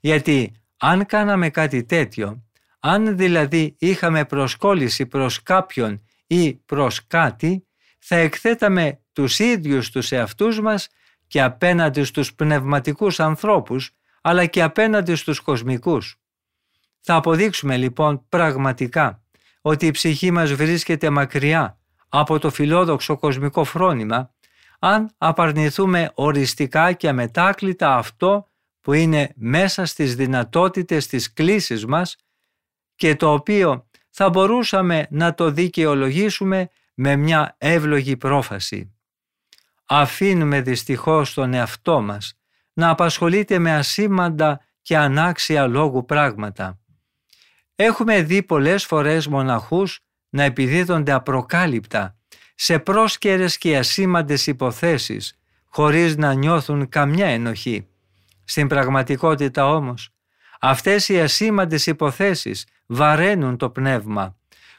Γιατί 0.00 0.52
αν 0.76 1.06
κάναμε 1.06 1.50
κάτι 1.50 1.84
τέτοιο, 1.84 2.44
αν 2.80 3.16
δηλαδή 3.16 3.76
είχαμε 3.78 4.24
προσκόλληση 4.24 5.06
προς 5.06 5.42
κάποιον 5.42 6.02
ή 6.26 6.54
προς 6.54 7.06
κάτι, 7.06 7.64
θα 7.98 8.16
εκθέταμε 8.16 9.00
τους 9.12 9.38
ίδιους 9.38 9.90
τους 9.90 10.12
εαυτούς 10.12 10.60
μας 10.60 10.88
και 11.26 11.42
απέναντις 11.42 12.08
στους 12.08 12.34
πνευματικούς 12.34 13.20
ανθρώπους, 13.20 13.90
αλλά 14.20 14.46
και 14.46 14.62
απέναντις 14.62 15.20
στους 15.20 15.40
κοσμικούς. 15.40 16.16
Θα 17.00 17.14
αποδείξουμε 17.14 17.76
λοιπόν 17.76 18.26
πραγματικά 18.28 19.22
ότι 19.60 19.86
η 19.86 19.90
ψυχή 19.90 20.30
μας 20.30 20.52
βρίσκεται 20.52 21.10
μακριά 21.10 21.79
από 22.12 22.38
το 22.38 22.50
φιλόδοξο 22.50 23.18
κοσμικό 23.18 23.64
φρόνημα 23.64 24.34
αν 24.78 25.14
απαρνηθούμε 25.18 26.10
οριστικά 26.14 26.92
και 26.92 27.08
αμετάκλητα 27.08 27.96
αυτό 27.96 28.48
που 28.80 28.92
είναι 28.92 29.32
μέσα 29.36 29.84
στις 29.84 30.14
δυνατότητες 30.14 31.06
της 31.06 31.32
κλίσης 31.32 31.86
μας 31.86 32.16
και 32.94 33.16
το 33.16 33.32
οποίο 33.32 33.88
θα 34.10 34.30
μπορούσαμε 34.30 35.06
να 35.10 35.34
το 35.34 35.50
δικαιολογήσουμε 35.50 36.70
με 36.94 37.16
μια 37.16 37.54
εύλογη 37.58 38.16
πρόφαση. 38.16 38.94
Αφήνουμε 39.86 40.60
δυστυχώς 40.60 41.34
τον 41.34 41.54
εαυτό 41.54 42.00
μας 42.00 42.34
να 42.72 42.88
απασχολείται 42.88 43.58
με 43.58 43.74
ασήμαντα 43.74 44.60
και 44.82 44.96
ανάξια 44.96 45.66
λόγου 45.66 46.04
πράγματα. 46.04 46.80
Έχουμε 47.76 48.22
δει 48.22 48.42
πολλές 48.42 48.84
φορές 48.86 49.26
μοναχούς 49.26 50.00
να 50.30 50.42
επιδίδονται 50.42 51.12
απροκάλυπτα 51.12 52.16
σε 52.54 52.78
πρόσκαιρες 52.78 53.58
και 53.58 53.76
ασήμαντες 53.76 54.46
υποθέσεις 54.46 55.38
χωρίς 55.64 56.16
να 56.16 56.32
νιώθουν 56.32 56.88
καμιά 56.88 57.26
ενοχή. 57.26 57.86
Στην 58.44 58.68
πραγματικότητα 58.68 59.66
όμως, 59.66 60.10
αυτές 60.60 61.08
οι 61.08 61.20
ασήμαντες 61.20 61.86
υποθέσεις 61.86 62.66
βαραίνουν 62.86 63.56
το 63.56 63.70
πνεύμα, 63.70 64.36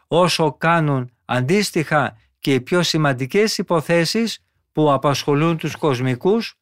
όσο 0.08 0.54
κάνουν 0.54 1.12
αντίστοιχα 1.26 2.18
και 2.40 2.54
οι 2.54 2.62
πιο 2.62 2.84
σημαντικές 2.84 3.58
υποθέσεις 3.58 4.46
που 4.72 4.92
απασχολούν 4.92 5.58
τους 5.58 5.76
κοσμικούς 5.76 6.56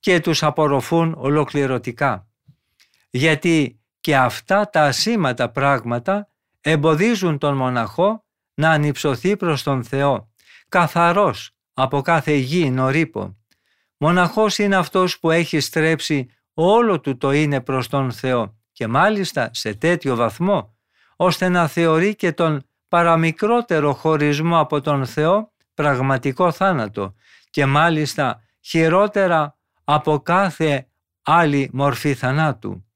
και 0.00 0.20
τους 0.20 0.42
απορροφούν 0.42 1.14
ολοκληρωτικά. 1.18 2.26
Γιατί 3.10 3.80
και 4.00 4.16
αυτά 4.16 4.70
τα 4.70 4.82
ασήματα 4.82 5.50
πράγματα 5.50 6.28
εμποδίζουν 6.60 7.38
τον 7.38 7.56
μοναχό 7.56 8.24
να 8.56 8.70
ανυψωθεί 8.70 9.36
προς 9.36 9.62
τον 9.62 9.84
Θεό, 9.84 10.32
καθαρός 10.68 11.50
από 11.74 12.00
κάθε 12.00 12.32
υγιεινο 12.32 12.88
ρήπο. 12.88 13.36
Μοναχός 13.96 14.58
είναι 14.58 14.76
αυτός 14.76 15.18
που 15.18 15.30
έχει 15.30 15.60
στρέψει 15.60 16.28
όλο 16.54 17.00
του 17.00 17.16
το 17.16 17.32
είναι 17.32 17.60
προς 17.60 17.88
τον 17.88 18.12
Θεό 18.12 18.58
και 18.72 18.86
μάλιστα 18.86 19.50
σε 19.52 19.74
τέτοιο 19.74 20.16
βαθμό, 20.16 20.76
ώστε 21.16 21.48
να 21.48 21.66
θεωρεί 21.66 22.16
και 22.16 22.32
τον 22.32 22.62
παραμικρότερο 22.88 23.92
χωρισμό 23.92 24.58
από 24.58 24.80
τον 24.80 25.06
Θεό 25.06 25.52
πραγματικό 25.74 26.52
θάνατο 26.52 27.14
και 27.50 27.66
μάλιστα 27.66 28.42
χειρότερα 28.60 29.58
από 29.84 30.20
κάθε 30.20 30.88
άλλη 31.22 31.70
μορφή 31.72 32.14
θανάτου. 32.14 32.86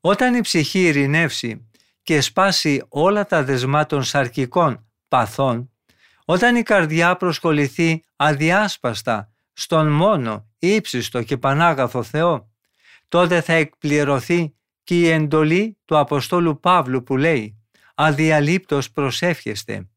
Όταν 0.00 0.34
η 0.34 0.40
ψυχή 0.40 0.80
ειρηνεύσει 0.86 1.69
και 2.02 2.20
σπάσει 2.20 2.84
όλα 2.88 3.26
τα 3.26 3.44
δεσμά 3.44 3.86
των 3.86 4.02
σαρκικών 4.02 4.86
παθών, 5.08 5.70
όταν 6.24 6.56
η 6.56 6.62
καρδιά 6.62 7.16
προσκοληθεί 7.16 8.04
αδιάσπαστα 8.16 9.32
στον 9.52 9.88
μόνο 9.88 10.46
ύψιστο 10.58 11.22
και 11.22 11.36
πανάγαθο 11.38 12.02
Θεό, 12.02 12.50
τότε 13.08 13.40
θα 13.40 13.52
εκπληρωθεί 13.52 14.54
και 14.84 14.98
η 14.98 15.08
εντολή 15.08 15.78
του 15.84 15.98
Αποστόλου 15.98 16.60
Παύλου 16.60 17.02
που 17.02 17.16
λέει 17.16 17.64
«Αδιαλείπτος 17.94 18.90
προσεύχεστε», 18.90 19.88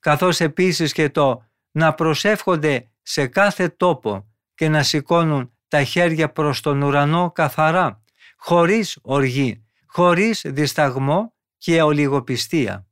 καθώς 0.00 0.40
επίσης 0.40 0.92
και 0.92 1.10
το 1.10 1.42
να 1.70 1.94
προσεύχονται 1.94 2.90
σε 3.02 3.26
κάθε 3.26 3.68
τόπο 3.68 4.26
και 4.54 4.68
να 4.68 4.82
σηκώνουν 4.82 5.52
τα 5.68 5.84
χέρια 5.84 6.32
προς 6.32 6.60
τον 6.60 6.82
ουρανό 6.82 7.30
καθαρά, 7.30 8.02
χωρίς 8.36 8.98
οργή, 9.02 9.64
χωρίς 9.86 10.42
δισταγμό 10.44 11.34
και 11.62 11.82
ολιγοπιστία. 11.82 12.86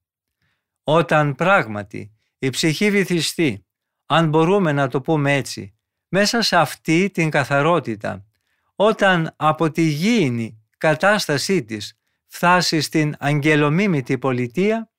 Όταν 0.84 1.34
πράγματι 1.34 2.12
η 2.38 2.50
ψυχή 2.50 2.90
βυθιστεί, 2.90 3.66
αν 4.06 4.28
μπορούμε 4.28 4.72
να 4.72 4.88
το 4.88 5.00
πούμε 5.00 5.34
έτσι, 5.34 5.74
μέσα 6.08 6.42
σε 6.42 6.56
αυτή 6.56 7.10
την 7.10 7.30
καθαρότητα, 7.30 8.26
όταν 8.74 9.34
από 9.36 9.70
τη 9.70 9.82
γήινη 9.82 10.62
κατάστασή 10.78 11.64
της 11.64 11.98
φτάσει 12.26 12.80
στην 12.80 13.14
αγγελομίμητη 13.18 14.18
πολιτεία, 14.18 14.90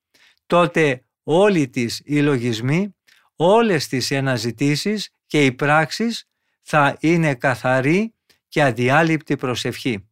τότε 0.46 1.06
όλοι 1.24 1.70
τις 1.70 2.02
οι 2.06 2.22
λογισμοί, 2.22 2.96
όλες 3.36 3.88
τις 3.88 4.10
οι 4.10 4.18
αναζητήσεις 4.18 5.10
και 5.26 5.46
οι 5.46 5.52
πράξεις 5.52 6.30
θα 6.62 6.98
είναι 7.00 7.36
καθαροί 7.36 8.16
και 8.48 8.64
αδιάλειπτη 8.64 9.36
προσευχή. 9.36 10.11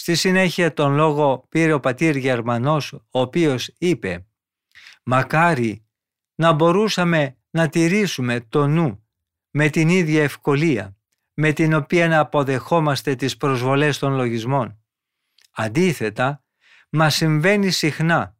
Στη 0.00 0.14
συνέχεια 0.14 0.72
τον 0.72 0.94
λόγο 0.94 1.46
πήρε 1.48 1.72
ο 1.72 1.80
πατήρ 1.80 2.16
Γερμανός, 2.16 2.92
ο 2.92 3.20
οποίος 3.20 3.74
είπε 3.78 4.26
«Μακάρι 5.02 5.84
να 6.34 6.52
μπορούσαμε 6.52 7.36
να 7.50 7.68
τηρήσουμε 7.68 8.40
το 8.48 8.66
νου 8.66 9.06
με 9.50 9.68
την 9.68 9.88
ίδια 9.88 10.22
ευκολία 10.22 10.96
με 11.34 11.52
την 11.52 11.74
οποία 11.74 12.08
να 12.08 12.18
αποδεχόμαστε 12.18 13.14
τις 13.14 13.36
προσβολές 13.36 13.98
των 13.98 14.14
λογισμών. 14.14 14.78
Αντίθετα, 15.50 16.44
μας 16.90 17.14
συμβαίνει 17.14 17.70
συχνά. 17.70 18.36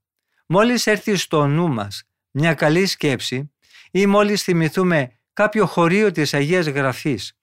Μόλις 0.47 0.87
έρθει 0.87 1.17
στο 1.17 1.47
νου 1.47 1.69
μας 1.69 2.09
μια 2.31 2.55
καλή 2.55 2.87
σκέψη 2.87 3.53
ή 3.91 4.07
μόλις 4.07 4.43
θυμηθούμε 4.43 5.13
κάποιο 5.33 5.67
χωρίο 5.67 6.11
της 6.11 6.35
Αγίας 6.35 6.67
Γραφής 6.67 7.39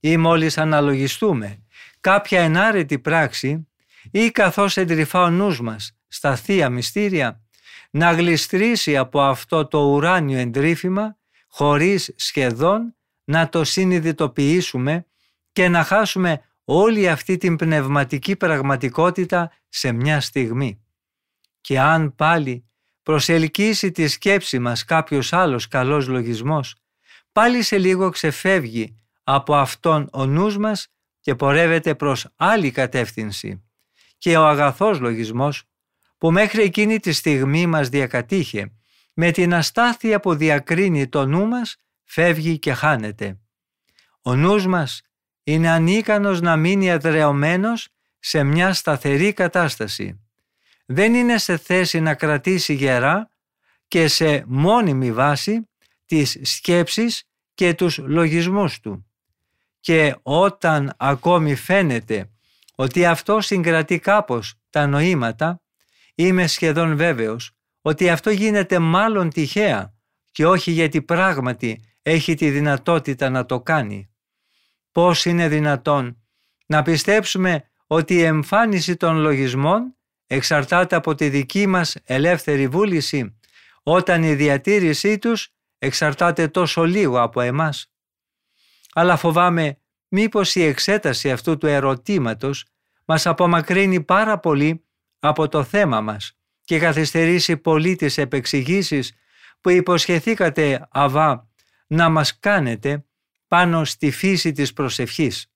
ή 0.00 0.16
μόλις 0.16 0.58
αναλογιστούμε 0.58 1.64
κάποια 2.00 2.40
ενάρετη 2.40 2.98
πράξη 2.98 3.68
ή 4.10 4.30
καθώς 4.30 4.76
εντρυφά 4.76 5.22
ο 5.22 5.30
νους 5.30 5.60
μας 5.60 5.96
στα 6.08 6.36
Θεία 6.36 6.70
Μυστήρια 6.70 7.40
να 7.90 8.12
γλιστρήσει 8.12 8.96
από 8.96 9.20
αυτό 9.20 9.66
το 9.66 9.78
ουράνιο 9.78 10.38
εντρίφημα 10.38 11.16
χωρίς 11.48 12.12
σχεδόν 12.16 12.94
να 13.24 13.48
το 13.48 13.64
συνειδητοποιήσουμε 13.64 15.06
και 15.52 15.68
να 15.68 15.84
χάσουμε 15.84 16.44
όλη 16.64 17.08
αυτή 17.08 17.36
την 17.36 17.56
πνευματική 17.56 18.36
πραγματικότητα 18.36 19.52
σε 19.68 19.92
μια 19.92 20.20
στιγμή. 20.20 20.84
Και 21.60 21.80
αν 21.80 22.14
πάλι 22.14 22.64
προσελκύσει 23.02 23.90
τη 23.90 24.08
σκέψη 24.08 24.58
μας 24.58 24.84
κάποιος 24.84 25.32
άλλος 25.32 25.68
καλός 25.68 26.06
λογισμός, 26.08 26.74
πάλι 27.32 27.62
σε 27.62 27.78
λίγο 27.78 28.08
ξεφεύγει 28.10 28.98
από 29.24 29.54
αυτόν 29.54 30.08
ο 30.12 30.26
νους 30.26 30.58
μας 30.58 30.88
και 31.20 31.34
πορεύεται 31.34 31.94
προς 31.94 32.28
άλλη 32.36 32.70
κατεύθυνση. 32.70 33.62
Και 34.18 34.36
ο 34.36 34.46
αγαθός 34.46 35.00
λογισμός 35.00 35.64
που 36.18 36.32
μέχρι 36.32 36.62
εκείνη 36.62 36.98
τη 37.00 37.12
στιγμή 37.12 37.66
μας 37.66 37.88
διακατήχε, 37.88 38.72
με 39.14 39.30
την 39.30 39.54
αστάθεια 39.54 40.20
που 40.20 40.34
διακρίνει 40.34 41.08
το 41.08 41.26
νου 41.26 41.46
μας, 41.46 41.76
φεύγει 42.04 42.58
και 42.58 42.72
χάνεται. 42.72 43.38
Ο 44.22 44.34
νους 44.34 44.66
μας 44.66 45.02
είναι 45.42 45.70
ανίκανος 45.70 46.40
να 46.40 46.56
μείνει 46.56 46.90
αδρεωμένος 46.90 47.88
σε 48.18 48.42
μια 48.42 48.72
σταθερή 48.72 49.32
κατάσταση. 49.32 50.20
Δεν 50.86 51.14
είναι 51.14 51.38
σε 51.38 51.56
θέση 51.56 52.00
να 52.00 52.14
κρατήσει 52.14 52.74
γερά 52.74 53.30
και 53.88 54.08
σε 54.08 54.44
μόνιμη 54.46 55.12
βάση 55.12 55.68
τις 56.06 56.38
σκέψεις 56.42 57.24
και 57.54 57.74
τους 57.74 57.98
λογισμούς 57.98 58.80
του. 58.80 59.09
Και 59.80 60.16
όταν 60.22 60.94
ακόμη 60.96 61.54
φαίνεται 61.54 62.30
ότι 62.74 63.06
αυτό 63.06 63.40
συγκρατεί 63.40 63.98
κάπως 63.98 64.54
τα 64.70 64.86
νοήματα, 64.86 65.62
είμαι 66.14 66.46
σχεδόν 66.46 66.96
βέβαιος 66.96 67.52
ότι 67.82 68.10
αυτό 68.10 68.30
γίνεται 68.30 68.78
μάλλον 68.78 69.30
τυχαία 69.30 69.94
και 70.32 70.46
όχι 70.46 70.70
γιατί 70.70 71.02
πράγματι 71.02 71.82
έχει 72.02 72.34
τη 72.34 72.50
δυνατότητα 72.50 73.30
να 73.30 73.46
το 73.46 73.60
κάνει. 73.60 74.10
Πώς 74.92 75.24
είναι 75.24 75.48
δυνατόν 75.48 76.22
να 76.66 76.82
πιστέψουμε 76.82 77.64
ότι 77.86 78.14
η 78.14 78.22
εμφάνιση 78.22 78.96
των 78.96 79.16
λογισμών 79.16 79.96
εξαρτάται 80.26 80.96
από 80.96 81.14
τη 81.14 81.28
δική 81.28 81.66
μας 81.66 81.96
ελεύθερη 82.04 82.68
βούληση 82.68 83.38
όταν 83.82 84.22
η 84.22 84.34
διατήρησή 84.34 85.18
τους 85.18 85.48
εξαρτάται 85.78 86.48
τόσο 86.48 86.84
λίγο 86.84 87.22
από 87.22 87.40
εμάς; 87.40 87.92
Αλλά 88.92 89.16
φοβάμαι 89.16 89.78
μήπως 90.08 90.54
η 90.54 90.62
εξέταση 90.62 91.30
αυτού 91.30 91.58
του 91.58 91.66
ερωτήματος 91.66 92.64
μας 93.04 93.26
απομακρύνει 93.26 94.00
πάρα 94.00 94.38
πολύ 94.38 94.84
από 95.18 95.48
το 95.48 95.64
θέμα 95.64 96.00
μας 96.00 96.38
και 96.64 96.78
καθυστερήσει 96.78 97.56
πολύ 97.56 97.96
τις 97.96 98.18
επεξηγήσεις 98.18 99.12
που 99.60 99.70
υποσχεθήκατε 99.70 100.88
Αβά 100.90 101.48
να 101.86 102.08
μας 102.08 102.38
κάνετε 102.38 103.04
πάνω 103.48 103.84
στη 103.84 104.10
φύση 104.10 104.52
της 104.52 104.72
προσευχής. 104.72 105.52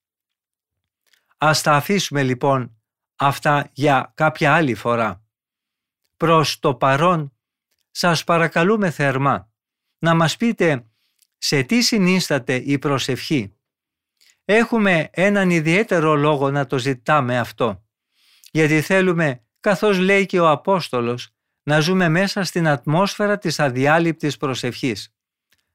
Ας 1.38 1.62
τα 1.62 1.72
αφήσουμε 1.72 2.22
λοιπόν 2.22 2.76
αυτά 3.16 3.70
για 3.72 4.12
κάποια 4.14 4.54
άλλη 4.54 4.74
φορά. 4.74 5.24
Προς 6.16 6.58
το 6.58 6.74
παρόν 6.74 7.32
σας 7.90 8.24
παρακαλούμε 8.24 8.90
θερμά 8.90 9.50
να 9.98 10.14
μας 10.14 10.36
πείτε 10.36 10.86
σε 11.46 11.62
τι 11.62 11.82
συνίσταται 11.82 12.54
η 12.54 12.78
προσευχή. 12.78 13.54
Έχουμε 14.44 15.08
έναν 15.12 15.50
ιδιαίτερο 15.50 16.14
λόγο 16.14 16.50
να 16.50 16.66
το 16.66 16.78
ζητάμε 16.78 17.38
αυτό, 17.38 17.84
γιατί 18.50 18.80
θέλουμε, 18.80 19.44
καθώς 19.60 19.98
λέει 19.98 20.26
και 20.26 20.40
ο 20.40 20.50
Απόστολος, 20.50 21.30
να 21.62 21.80
ζούμε 21.80 22.08
μέσα 22.08 22.44
στην 22.44 22.68
ατμόσφαιρα 22.68 23.38
της 23.38 23.60
αδιάλειπτης 23.60 24.36
προσευχής. 24.36 25.14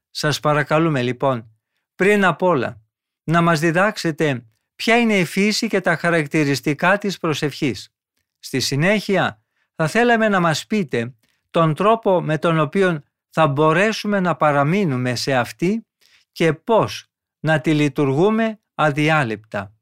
Σας 0.09 0.39
παρακαλούμε 0.39 1.01
λοιπόν 1.01 1.51
πριν 1.95 2.25
απ' 2.25 2.41
όλα 2.41 2.81
να 3.23 3.41
μας 3.41 3.59
διδάξετε 3.59 4.45
ποια 4.75 4.99
είναι 4.99 5.17
η 5.17 5.25
φύση 5.25 5.67
και 5.67 5.81
τα 5.81 5.95
χαρακτηριστικά 5.95 6.97
της 6.97 7.17
προσευχής. 7.17 7.93
Στη 8.39 8.59
συνέχεια 8.59 9.43
θα 9.75 9.87
θέλαμε 9.87 10.29
να 10.29 10.39
μας 10.39 10.65
πείτε 10.65 11.13
τον 11.51 11.73
τρόπο 11.73 12.21
με 12.21 12.37
τον 12.37 12.59
οποίο 12.59 13.03
θα 13.29 13.47
μπορέσουμε 13.47 14.19
να 14.19 14.35
παραμείνουμε 14.35 15.15
σε 15.15 15.35
αυτή 15.35 15.87
και 16.31 16.53
πώς 16.53 17.07
να 17.39 17.61
τη 17.61 17.73
λειτουργούμε 17.73 18.59
αδιάλειπτα. 18.75 19.73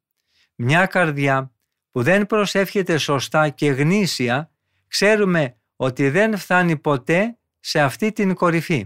Μια 0.55 0.85
καρδιά 0.85 1.51
που 1.91 2.03
δεν 2.03 2.25
προσεύχεται 2.25 2.97
σωστά 2.97 3.49
και 3.49 3.69
γνήσια 3.69 4.51
ξέρουμε 4.87 5.57
ότι 5.75 6.09
δεν 6.09 6.37
φτάνει 6.37 6.77
ποτέ 6.77 7.37
σε 7.59 7.79
αυτή 7.79 8.11
την 8.11 8.33
κορυφή. 8.33 8.85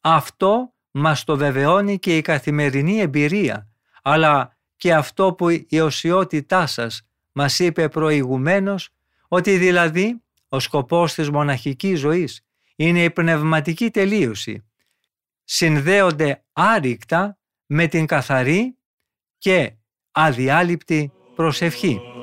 Αυτό 0.00 0.74
μας 0.90 1.24
το 1.24 1.36
βεβαιώνει 1.36 1.98
και 1.98 2.16
η 2.16 2.20
καθημερινή 2.20 2.98
εμπειρία, 2.98 3.68
αλλά 4.02 4.56
και 4.76 4.94
αυτό 4.94 5.34
που 5.34 5.48
η 5.48 5.80
οσιότητά 5.80 6.66
σας 6.66 7.02
μας 7.32 7.58
είπε 7.58 7.88
προηγουμένως, 7.88 8.88
ότι 9.28 9.56
δηλαδή 9.56 10.22
ο 10.48 10.60
σκοπός 10.60 11.14
της 11.14 11.30
μοναχικής 11.30 11.98
ζωής 11.98 12.44
είναι 12.76 13.04
η 13.04 13.10
πνευματική 13.10 13.90
τελείωση. 13.90 14.64
Συνδέονται 15.44 16.44
άρρηκτα 16.52 17.38
με 17.66 17.86
την 17.86 18.06
καθαρή 18.06 18.78
και 19.38 19.76
αδιάλειπτη 20.10 21.12
προσευχή. 21.34 22.13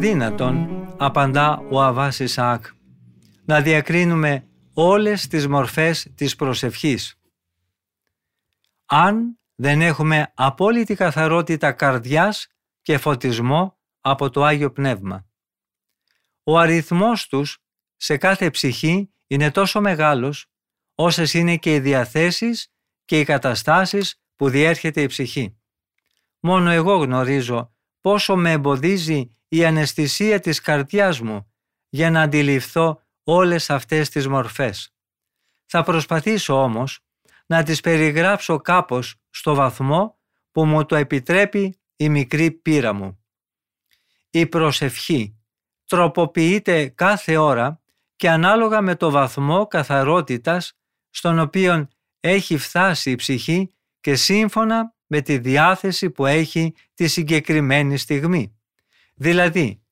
Αδύνατον, 0.00 0.86
απαντά 0.98 1.58
ο 1.70 1.82
Αβάς 1.82 2.18
Ισαάκ, 2.18 2.66
να 3.44 3.60
διακρίνουμε 3.60 4.46
όλες 4.74 5.26
τις 5.26 5.48
μορφές 5.48 6.12
της 6.14 6.36
προσευχής. 6.36 7.20
Αν 8.86 9.38
δεν 9.54 9.80
έχουμε 9.80 10.32
απόλυτη 10.34 10.94
καθαρότητα 10.94 11.72
καρδιάς 11.72 12.46
και 12.82 12.98
φωτισμό 12.98 13.78
από 14.00 14.30
το 14.30 14.44
Άγιο 14.44 14.72
Πνεύμα. 14.72 15.26
Ο 16.42 16.58
αριθμός 16.58 17.26
τους 17.26 17.58
σε 17.96 18.16
κάθε 18.16 18.50
ψυχή 18.50 19.12
είναι 19.26 19.50
τόσο 19.50 19.80
μεγάλος 19.80 20.46
όσες 20.94 21.34
είναι 21.34 21.56
και 21.56 21.74
οι 21.74 21.80
διαθέσεις 21.80 22.72
και 23.04 23.20
οι 23.20 23.24
καταστάσεις 23.24 24.20
που 24.36 24.48
διέρχεται 24.48 25.02
η 25.02 25.06
ψυχή. 25.06 25.56
Μόνο 26.40 26.70
εγώ 26.70 26.96
γνωρίζω 26.96 27.74
πόσο 28.00 28.36
με 28.36 28.52
εμποδίζει 28.52 29.34
η 29.52 29.64
αναισθησία 29.64 30.40
της 30.40 30.60
καρδιάς 30.60 31.20
μου 31.20 31.52
για 31.88 32.10
να 32.10 32.22
αντιληφθώ 32.22 33.02
όλες 33.24 33.70
αυτές 33.70 34.08
τις 34.08 34.28
μορφές. 34.28 34.94
Θα 35.66 35.82
προσπαθήσω 35.82 36.62
όμως 36.62 37.00
να 37.46 37.62
τις 37.62 37.80
περιγράψω 37.80 38.56
κάπως 38.60 39.14
στο 39.30 39.54
βαθμό 39.54 40.18
που 40.50 40.64
μου 40.64 40.84
το 40.84 40.96
επιτρέπει 40.96 41.80
η 41.96 42.08
μικρή 42.08 42.50
πείρα 42.50 42.92
μου. 42.92 43.24
Η 44.30 44.46
προσευχή 44.46 45.38
τροποποιείται 45.84 46.88
κάθε 46.88 47.36
ώρα 47.36 47.82
και 48.16 48.30
ανάλογα 48.30 48.80
με 48.80 48.96
το 48.96 49.10
βαθμό 49.10 49.66
καθαρότητας 49.66 50.72
στον 51.10 51.38
οποίο 51.38 51.88
έχει 52.20 52.56
φτάσει 52.56 53.10
η 53.10 53.14
ψυχή 53.14 53.74
και 54.00 54.14
σύμφωνα 54.14 54.94
με 55.06 55.20
τη 55.20 55.38
διάθεση 55.38 56.10
που 56.10 56.26
έχει 56.26 56.74
τη 56.94 57.08
συγκεκριμένη 57.08 57.96
στιγμή. 57.96 58.59
Δηλαδή, 59.22 59.82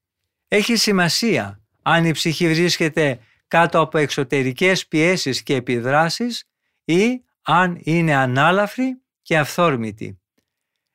έχει 0.49 0.77
σημασία 0.77 1.63
αν 1.83 2.05
η 2.05 2.13
ψυχή 2.13 2.49
βρίσκεται 2.49 3.21
κάτω 3.49 3.81
από 3.81 3.99
εξωτερικές 3.99 4.87
πιέσεις 4.87 5.43
και 5.43 5.55
επιδράσεις 5.55 6.49
ή 6.85 7.25
αν 7.43 7.79
είναι 7.83 8.15
ανάλαφρη 8.15 9.03
και 9.23 9.39
αυθόρμητη. 9.39 10.21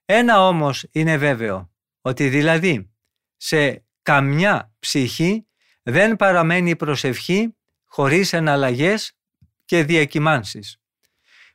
Ένα 0.05 0.47
όμως 0.47 0.87
είναι 0.91 1.17
βέβαιο, 1.17 1.71
ότι 2.01 2.29
δηλαδή 2.29 2.91
σε 3.37 3.85
καμιά 4.01 4.73
ψυχή 4.79 5.47
δεν 5.83 6.15
παραμένει 6.15 6.75
προσευχή 6.75 7.55
χωρίς 7.83 8.33
εναλλαγές 8.33 9.17
και 9.65 9.83
διακυμάνσεις. 9.83 10.81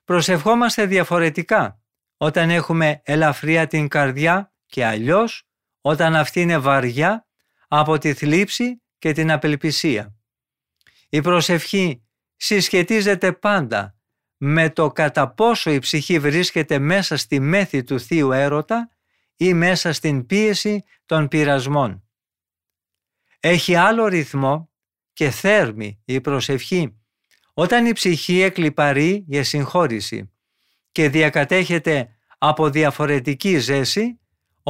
Προσευχόμαστε 0.04 0.86
διαφορετικά 0.86 1.82
όταν 2.16 2.50
έχουμε 2.50 3.00
ελαφριά 3.04 3.66
την 3.66 3.88
καρδιά 3.88 4.52
και 4.66 4.84
αλλιώς 4.84 5.47
όταν 5.88 6.16
αυτή 6.16 6.40
είναι 6.40 6.58
βαριά 6.58 7.26
από 7.68 7.98
τη 7.98 8.14
θλίψη 8.14 8.82
και 8.98 9.12
την 9.12 9.30
απελπισία. 9.30 10.16
Η 11.08 11.20
προσευχή 11.20 12.02
συσχετίζεται 12.36 13.32
πάντα 13.32 13.96
με 14.36 14.70
το 14.70 14.92
κατά 14.92 15.34
πόσο 15.34 15.70
η 15.70 15.78
ψυχή 15.78 16.18
βρίσκεται 16.18 16.78
μέσα 16.78 17.16
στη 17.16 17.40
μέθη 17.40 17.82
του 17.82 18.00
Θείου 18.00 18.32
Έρωτα 18.32 18.90
ή 19.36 19.54
μέσα 19.54 19.92
στην 19.92 20.26
πίεση 20.26 20.84
των 21.06 21.28
πειρασμών. 21.28 22.08
Έχει 23.40 23.74
άλλο 23.74 24.06
ρυθμό 24.06 24.70
και 25.12 25.30
θέρμη 25.30 26.02
η 26.04 26.20
προσευχή 26.20 26.98
όταν 27.54 27.86
η 27.86 27.92
ψυχή 27.92 28.40
εκλυπαρεί 28.40 29.24
για 29.26 29.44
συγχώρηση 29.44 30.32
και 30.92 31.08
διακατέχεται 31.08 32.08
από 32.38 32.70
διαφορετική 32.70 33.58
ζέση 33.58 34.18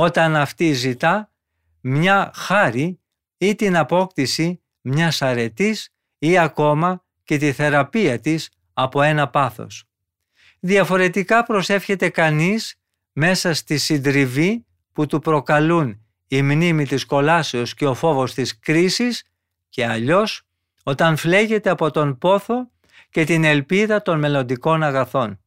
όταν 0.01 0.37
αυτή 0.37 0.73
ζητά 0.73 1.31
μια 1.81 2.31
χάρη 2.35 3.01
ή 3.39 3.55
την 3.55 3.77
απόκτηση 3.77 4.63
μιας 4.81 5.23
αρετής 5.23 5.89
ή 6.19 6.39
ακόμα 6.39 7.05
και 7.25 7.37
τη 7.37 7.53
θεραπεία 7.53 8.21
της 8.21 8.51
από 8.73 9.03
ένα 9.03 9.29
πάθος. 9.29 9.85
Διαφορετικά 10.61 11.43
προσεύχεται 11.43 12.09
κανείς 12.09 12.75
μέσα 13.13 13.55
στη 13.55 13.79
συντριβή 13.79 14.67
που 14.93 15.07
του 15.07 15.19
προκαλούν 15.19 16.07
η 16.29 16.43
μνήμη 16.43 16.87
της 16.87 17.05
κολάσεως 17.05 17.75
και 17.75 17.87
ο 17.87 17.95
φόβος 17.95 18.35
της 18.35 18.59
κρίσης 18.59 19.25
και 19.69 19.87
αλλιώς 19.87 20.43
όταν 20.83 21.17
φλέγεται 21.17 21.71
από 21.71 21.91
τον 21.91 22.19
πόθο 22.19 22.71
και 23.11 23.25
την 23.25 23.45
ελπίδα 23.45 24.03
των 24.03 24.19
μελλοντικών 24.19 24.83
αγαθών. 24.83 25.41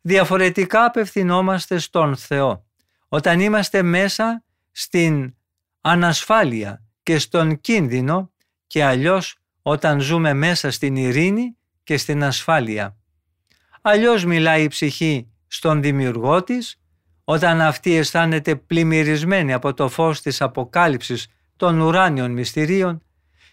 Διαφορετικά 0.00 0.84
απευθυνόμαστε 0.84 1.78
στον 1.78 2.16
Θεό 2.16 2.66
όταν 3.14 3.40
είμαστε 3.40 3.82
μέσα 3.82 4.44
στην 4.70 5.34
ανασφάλεια 5.80 6.82
και 7.02 7.18
στον 7.18 7.60
κίνδυνο 7.60 8.32
και 8.66 8.84
αλλιώς 8.84 9.36
όταν 9.62 10.00
ζούμε 10.00 10.32
μέσα 10.34 10.70
στην 10.70 10.96
ειρήνη 10.96 11.56
και 11.82 11.96
στην 11.96 12.24
ασφάλεια. 12.24 12.96
Αλλιώς 13.82 14.24
μιλάει 14.24 14.62
η 14.62 14.68
ψυχή 14.68 15.28
στον 15.46 15.82
δημιουργό 15.82 16.42
της 16.42 16.80
όταν 17.24 17.60
αυτή 17.60 17.94
αισθάνεται 17.94 18.56
πλημμυρισμένη 18.56 19.52
από 19.52 19.74
το 19.74 19.88
φως 19.88 20.20
της 20.20 20.40
αποκάλυψης 20.40 21.26
των 21.56 21.80
ουράνιων 21.80 22.30
μυστηρίων 22.30 23.02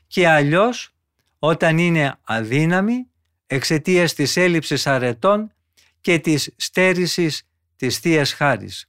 και 0.07 0.27
αλλιώς 0.27 0.95
όταν 1.39 1.77
είναι 1.77 2.17
αδύναμη 2.23 3.07
εξαιτίας 3.47 4.13
της 4.13 4.37
έλλειψης 4.37 4.87
αρετών 4.87 5.53
και 6.01 6.19
της 6.19 6.53
στέρησης 6.55 7.43
της 7.75 7.97
θείας 7.97 8.33
Χάρης. 8.33 8.88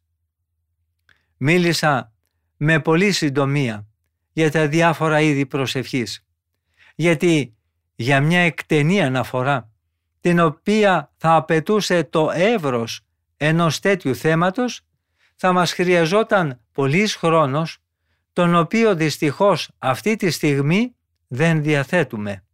Μίλησα 1.43 2.13
με 2.57 2.81
πολύ 2.81 3.13
συντομία 3.13 3.87
για 4.33 4.51
τα 4.51 4.69
διάφορα 4.69 5.21
είδη 5.21 5.47
προσευχής, 5.47 6.27
γιατί 6.95 7.57
για 7.95 8.21
μια 8.21 8.41
εκτενή 8.41 9.03
αναφορά, 9.03 9.71
την 10.21 10.41
οποία 10.41 11.13
θα 11.17 11.35
απαιτούσε 11.35 12.05
το 12.05 12.31
εύρος 12.31 13.01
ενός 13.37 13.81
τέτοιου 13.81 14.15
θέματος, 14.15 14.81
θα 15.37 15.53
μας 15.53 15.73
χρειαζόταν 15.73 16.61
πολύς 16.73 17.15
χρόνος, 17.15 17.79
τον 18.33 18.55
οποίο 18.55 18.95
δυστυχώς 18.95 19.71
αυτή 19.79 20.17
τη 20.17 20.31
στιγμή 20.31 20.95
δεν 21.29 21.63
διαθέτουμε. 21.63 22.45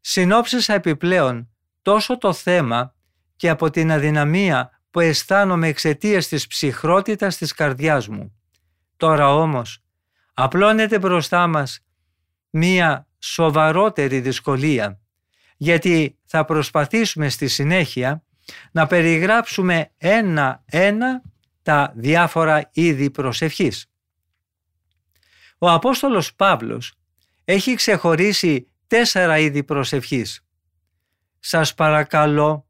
Συνόψισα 0.00 0.74
επιπλέον 0.74 1.50
τόσο 1.82 2.18
το 2.18 2.32
θέμα 2.32 2.94
και 3.36 3.48
από 3.48 3.70
την 3.70 3.92
αδυναμία 3.92 4.81
που 4.92 5.00
αισθάνομαι 5.00 5.68
εξαιτίας 5.68 6.28
της 6.28 6.46
ψυχρότητας 6.46 7.36
της 7.36 7.52
καρδιάς 7.52 8.08
μου. 8.08 8.36
Τώρα 8.96 9.34
όμως 9.34 9.82
απλώνεται 10.34 10.98
μπροστά 10.98 11.46
μας 11.46 11.80
μία 12.50 13.06
σοβαρότερη 13.18 14.20
δυσκολία 14.20 15.00
γιατί 15.56 16.18
θα 16.24 16.44
προσπαθήσουμε 16.44 17.28
στη 17.28 17.48
συνέχεια 17.48 18.24
να 18.72 18.86
περιγράψουμε 18.86 19.92
ένα-ένα 19.96 21.22
τα 21.62 21.92
διάφορα 21.96 22.70
είδη 22.72 23.10
προσευχής. 23.10 23.86
Ο 25.58 25.70
Απόστολος 25.70 26.34
Παύλος 26.34 26.94
έχει 27.44 27.74
ξεχωρίσει 27.74 28.68
τέσσερα 28.86 29.38
είδη 29.38 29.64
προσευχής. 29.64 30.44
Σας 31.38 31.74
παρακαλώ, 31.74 32.66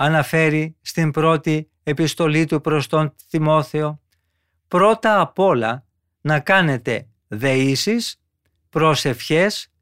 αναφέρει 0.00 0.76
στην 0.80 1.10
πρώτη 1.10 1.70
επιστολή 1.82 2.44
του 2.44 2.60
προς 2.60 2.86
τον 2.86 3.14
Θυμόθεο, 3.28 4.00
πρώτα 4.68 5.20
απ' 5.20 5.38
όλα 5.38 5.86
να 6.20 6.40
κάνετε 6.40 7.08
δεήσεις, 7.28 8.20
προσευχές, 8.70 9.72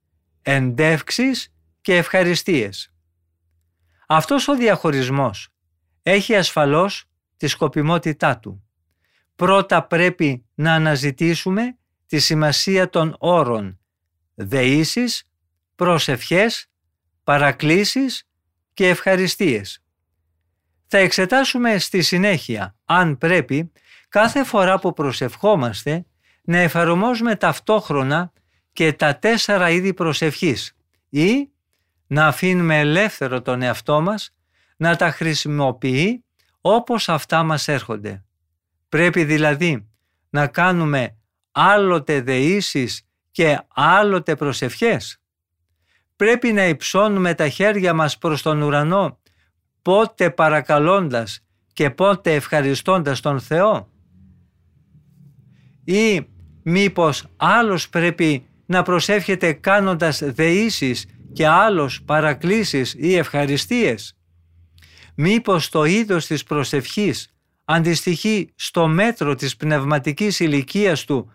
εντεύξεις 0.42 1.55
και 1.81 1.96
ευχαριστίες. 1.96 2.92
Αυτός 4.07 4.48
ο 4.48 4.57
διαχωρισμός 4.57 5.48
έχει 6.02 6.35
ασφαλώς 6.35 7.05
τη 7.37 7.46
σκοπιμότητά 7.46 8.38
του. 8.38 8.64
Πρώτα 9.35 9.87
πρέπει 9.87 10.46
να 10.55 10.74
αναζητήσουμε 10.74 11.76
τη 12.07 12.18
σημασία 12.18 12.90
των 12.90 13.16
όρων 13.18 13.79
δεήσεις, 14.35 15.31
προσευχές, 15.74 16.70
παρακλήσεις 17.24 18.29
και 18.74 18.88
ευχαριστίες. 18.88 19.81
Θα 20.87 20.98
εξετάσουμε 20.98 21.78
στη 21.78 22.02
συνέχεια, 22.02 22.74
αν 22.84 23.18
πρέπει, 23.18 23.72
κάθε 24.08 24.44
φορά 24.44 24.78
που 24.78 24.92
προσευχόμαστε 24.92 26.04
να 26.42 26.56
εφαρμόζουμε 26.56 27.37
ταυτόχρονα 27.37 28.32
και 28.72 28.92
τα 28.92 29.18
τέσσερα 29.18 29.70
είδη 29.70 29.94
προσευχής 29.94 30.76
ή 31.08 31.50
να 32.06 32.26
αφήνουμε 32.26 32.78
ελεύθερο 32.78 33.42
τον 33.42 33.62
εαυτό 33.62 34.00
μας 34.00 34.34
να 34.76 34.96
τα 34.96 35.10
χρησιμοποιεί 35.10 36.24
όπως 36.60 37.08
αυτά 37.08 37.42
μας 37.42 37.68
έρχονται. 37.68 38.24
Πρέπει 38.88 39.24
δηλαδή 39.24 39.88
να 40.30 40.46
κάνουμε 40.46 41.16
άλλοτε 41.50 42.20
δεήσεις 42.20 43.06
και 43.30 43.60
άλλοτε 43.68 44.37
προσευχές. 44.37 45.20
Πρέπει 46.16 46.52
να 46.52 46.64
υψώνουμε 46.64 47.34
τα 47.34 47.48
χέρια 47.48 47.94
μας 47.94 48.18
προς 48.18 48.42
τον 48.42 48.62
ουρανό 48.62 49.18
πότε 49.87 50.30
παρακαλώντας 50.30 51.40
και 51.72 51.90
πότε 51.90 52.34
ευχαριστώντας 52.34 53.20
τον 53.20 53.40
Θεό; 53.40 53.88
Ή 55.84 56.26
μήπως 56.62 57.26
άλλος 57.37 57.88
πρέπει 57.88 58.46
να 58.66 58.82
προσεύχεται 58.82 59.52
κάνοντας 59.52 60.22
δεήσεις 60.24 61.06
και 61.32 61.46
άλλος 61.46 62.02
παρακλήσεις 62.02 62.94
ή 62.98 63.14
ευχαριστίες; 63.14 64.16
Μήπως 65.14 65.68
το 65.68 65.84
είδος 65.84 66.26
της 66.26 66.42
προσευχής 66.42 67.34
αντιστοιχεί 67.64 68.52
στο 68.54 68.87
μέτρο 68.87 69.34
της 69.34 69.56
πνευματικής 69.56 70.40
ηλικίας 70.40 71.04
του 71.04 71.32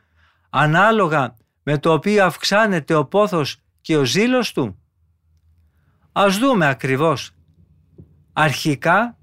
ανάλογα 0.49 1.35
με 1.63 1.77
το 1.77 1.93
οποίο 1.93 2.25
αυξάνεται 2.25 2.95
ο 2.95 3.05
πόθος 3.05 3.57
και 3.81 3.97
ο 3.97 4.05
ζήλος 4.05 4.51
του; 4.51 4.79
Ας 6.11 6.37
δούμε 6.37 6.67
ακριβώς 6.67 7.31
αρχικά 8.33 9.17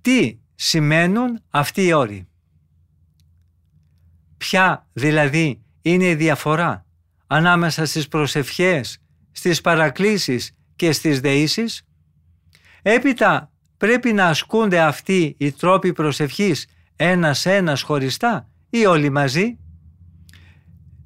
τι 0.00 0.38
σημαίνουν 0.54 1.40
αυτοί 1.50 1.84
οι 1.84 1.92
όροι. 1.92 2.28
Ποια 4.36 4.86
δηλαδή 4.92 5.62
είναι 5.82 6.04
η 6.04 6.14
διαφορά 6.14 6.86
ανάμεσα 7.26 7.86
στις 7.86 8.08
προσευχές, 8.08 8.98
στις 9.32 9.60
παρακλήσεις 9.60 10.50
και 10.76 10.92
στις 10.92 11.20
δεήσεις; 11.20 11.82
Έπειτα 12.82 13.50
πρέπει 13.76 14.12
να 14.12 14.26
ασκούνται 14.26 14.80
αυτοί 14.80 15.34
οι 15.38 15.52
τρόποι 15.52 15.92
προσευχής 15.92 16.66
ένας-ένας 16.96 17.82
χωριστά 17.82 18.48
ή 18.70 18.86
όλοι 18.86 19.10
μαζί; 19.10 19.58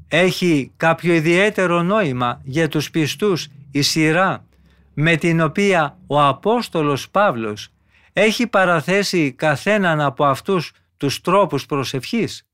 Έχει 0.08 0.72
κάποιο 0.76 1.14
ιδιαίτερο 1.14 1.82
νόημα 1.82 2.40
για 2.44 2.68
τους 2.68 2.90
πιστούς 2.90 3.48
η 3.70 3.82
σειρά 3.82 4.44
με 5.00 5.16
την 5.16 5.40
οποία 5.40 5.98
ο 6.06 6.22
Απόστολος 6.22 7.10
Παύλος 7.10 7.68
έχει 8.12 8.46
παραθέσει 8.46 9.32
καθέναν 9.32 10.00
από 10.00 10.24
αυτούς 10.24 10.72
τους 10.96 11.20
τρόπους 11.20 11.66
προσευχής; 11.66 12.48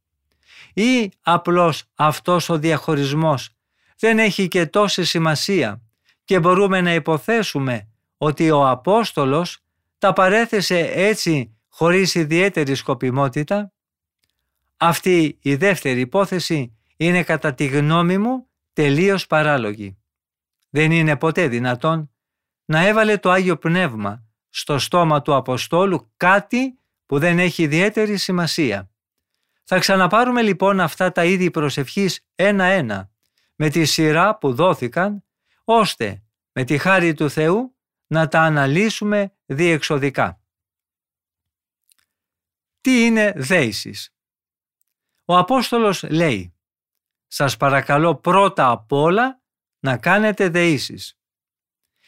Ή 0.74 1.10
απλώς 1.22 1.84
αυτός 1.94 2.48
ο 2.48 2.58
διαχωρισμός 2.58 3.50
δεν 3.98 4.18
έχει 4.18 4.48
και 4.48 4.66
τόση 4.66 5.04
σημασία 5.04 5.80
και 6.24 6.40
μπορούμε 6.40 6.80
να 6.80 6.94
υποθέσουμε 6.94 7.88
ότι 8.16 8.50
ο 8.50 8.68
Απόστολος 8.68 9.58
τα 9.98 10.12
παρέθεσε 10.12 10.78
έτσι 10.94 11.56
χωρίς 11.68 12.14
ιδιαίτερη 12.14 12.74
σκοπιμότητα; 12.74 13.72
Αυτή 14.76 15.38
η 15.42 15.54
δεύτερη 15.54 16.00
υπόθεση 16.00 16.76
είναι 16.96 17.22
κατά 17.22 17.54
τη 17.54 17.66
γνώμη 17.66 18.18
μου 18.18 18.46
τελείως 18.72 19.26
παράλογη. 19.26 19.96
Δεν 20.70 20.90
είναι 20.90 21.16
ποτέ 21.16 21.48
δυνατόν 21.48 22.10
να 22.66 22.86
έβαλε 22.86 23.16
το 23.16 23.30
Άγιο 23.30 23.56
Πνεύμα 23.56 24.24
στο 24.48 24.78
στόμα 24.78 25.22
του 25.22 25.34
Αποστόλου 25.34 26.12
κάτι 26.16 26.78
που 27.06 27.18
δεν 27.18 27.38
έχει 27.38 27.62
ιδιαίτερη 27.62 28.16
σημασία. 28.16 28.90
Θα 29.64 29.78
ξαναπάρουμε 29.78 30.42
λοιπόν 30.42 30.80
αυτά 30.80 31.12
τα 31.12 31.24
είδη 31.24 31.50
προσευχής 31.50 32.26
ένα-ένα 32.34 33.10
με 33.56 33.68
τη 33.68 33.84
σειρά 33.84 34.38
που 34.38 34.54
δόθηκαν 34.54 35.24
ώστε 35.64 36.22
με 36.52 36.64
τη 36.64 36.78
χάρη 36.78 37.14
του 37.14 37.30
Θεού 37.30 37.76
να 38.06 38.28
τα 38.28 38.40
αναλύσουμε 38.40 39.32
διεξοδικά. 39.46 40.40
Τι 42.80 43.04
είναι 43.04 43.32
δέησης; 43.36 44.14
Ο 45.24 45.36
Απόστολος 45.36 46.02
λέει 46.02 46.56
σας 47.26 47.56
παρακαλώ 47.56 48.14
πρώτα 48.16 48.70
απ' 48.70 48.92
όλα 48.92 49.40
να 49.78 49.96
κάνετε 49.96 50.48
δεήσεις. 50.48 51.18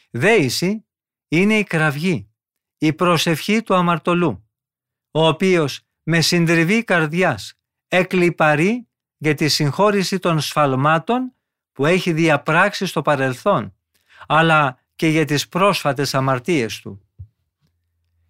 Δέηση 0.09 0.85
είναι 1.27 1.57
η 1.57 1.63
κραυγή, 1.63 2.29
η 2.77 2.93
προσευχή 2.93 3.61
του 3.61 3.75
αμαρτωλού, 3.75 4.49
ο 5.11 5.27
οποίος 5.27 5.81
με 6.03 6.21
συντριβή 6.21 6.83
καρδιάς 6.83 7.53
εκλυπαρεί 7.87 8.87
για 9.17 9.33
τη 9.33 9.47
συγχώρηση 9.47 10.19
των 10.19 10.39
σφαλμάτων 10.39 11.33
που 11.71 11.85
έχει 11.85 12.13
διαπράξει 12.13 12.85
στο 12.85 13.01
παρελθόν, 13.01 13.75
αλλά 14.27 14.79
και 14.95 15.07
για 15.07 15.25
τις 15.25 15.47
πρόσφατες 15.47 16.13
αμαρτίες 16.13 16.79
του. 16.79 17.01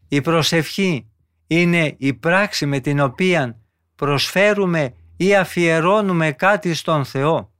Η 0.08 0.22
προσευχή 0.22 1.12
είναι 1.48 1.96
η 1.98 2.14
πράξη 2.14 2.66
με 2.66 2.80
την 2.80 3.00
οποία 3.00 3.62
προσφέρουμε 3.96 4.94
ή 5.18 5.36
αφιερώνουμε 5.36 6.32
κάτι 6.32 6.74
στον 6.74 7.06
Θεό. 7.06 7.54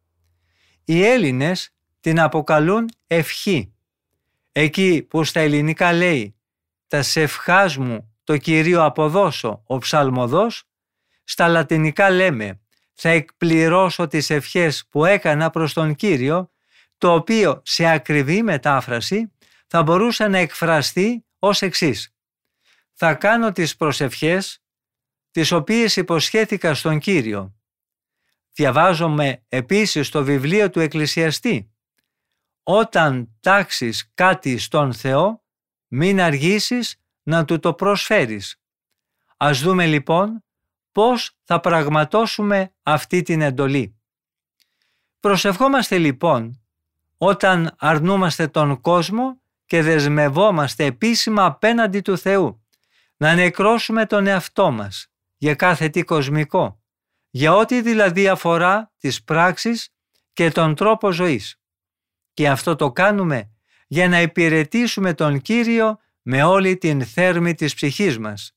Οι 0.86 1.04
Έλληνες 1.04 1.76
την 2.00 2.20
αποκαλούν 2.20 2.90
ευχή. 3.08 3.74
Εκεί 4.62 5.08
που 5.10 5.24
στα 5.24 5.40
ελληνικά 5.40 5.94
λέει 5.94 6.40
«Τα 6.88 7.02
σευχάς 7.02 7.78
μου 7.78 8.18
το 8.24 8.38
Κυρίο 8.38 8.84
αποδώσω» 8.84 9.64
ο 9.66 9.78
ψαλμοδός, 9.78 10.64
στα 11.24 11.48
λατινικά 11.48 12.10
λέμε 12.10 12.62
«Θα 12.94 13.10
εκπληρώσω 13.10 14.08
τις 14.08 14.30
ευχές 14.30 14.88
που 14.90 15.06
έκανα 15.06 15.50
προς 15.50 15.74
τον 15.74 15.96
Κύριο» 15.96 16.52
το 16.98 17.14
οποίο 17.14 17.62
σε 17.66 17.86
ακριβή 17.86 18.44
μετάφραση 18.44 19.32
θα 19.68 19.84
μπορούσε 19.84 20.28
να 20.28 20.38
εκφραστεί 20.38 21.26
ως 21.40 21.62
εξής. 21.62 22.16
Θα 22.94 23.14
κάνω 23.14 23.52
τις 23.52 23.76
προσευχές 23.76 24.64
τις 25.32 25.52
οποίες 25.52 25.96
υποσχέθηκα 25.96 26.74
στον 26.74 27.00
Κύριο. 27.00 27.56
Διαβάζομαι 28.54 29.44
επίσης 29.50 30.10
το 30.10 30.24
βιβλίο 30.24 30.70
του 30.70 30.80
Εκκλησιαστή. 30.80 31.74
Όταν 32.72 33.36
τάξεις 33.40 34.12
κάτι 34.14 34.58
στον 34.58 34.94
Θεό, 34.94 35.44
μην 35.88 36.22
αργήσεις 36.22 36.96
να 37.24 37.46
του 37.46 37.60
το 37.60 37.74
προσφέρεις. 37.74 38.62
Ας 39.38 39.62
δούμε 39.62 39.86
λοιπόν 39.86 40.44
πώς 40.92 41.38
θα 41.44 41.60
πραγματώσουμε 41.60 42.74
αυτή 42.84 43.22
την 43.22 43.42
εντολή. 43.42 44.00
Προσευχόμαστε 45.20 45.98
λοιπόν 45.98 46.62
όταν 47.18 47.76
αρνούμαστε 47.78 48.48
τον 48.48 48.82
κόσμο 48.82 49.42
και 49.66 49.82
δεσμευόμαστε 49.82 50.86
επίσημα 50.86 51.46
απέναντι 51.46 52.02
του 52.02 52.18
Θεού, 52.18 52.66
να 53.18 53.34
νεκρώσουμε 53.34 54.06
τον 54.06 54.28
εαυτό 54.28 54.72
μας 54.72 55.08
για 55.38 55.56
κάθε 55.56 55.90
τι 55.90 56.04
κοσμικό, 56.04 56.82
για 57.30 57.56
ό,τι 57.56 57.82
δηλαδή 57.82 58.28
αφορά 58.28 58.92
τις 58.98 59.24
πράξεις 59.24 59.94
και 60.34 60.52
τον 60.52 60.76
τρόπο 60.76 61.12
ζωής. 61.12 61.60
Και 62.40 62.50
αυτό 62.50 62.76
το 62.76 62.92
κάνουμε 62.92 63.50
για 63.88 64.08
να 64.10 64.22
υπηρετήσουμε 64.22 65.14
τον 65.14 65.42
Κύριο 65.42 66.00
με 66.22 66.44
όλη 66.44 66.78
την 66.78 67.06
θέρμη 67.06 67.54
της 67.54 67.74
ψυχής 67.74 68.20
μας. 68.20 68.56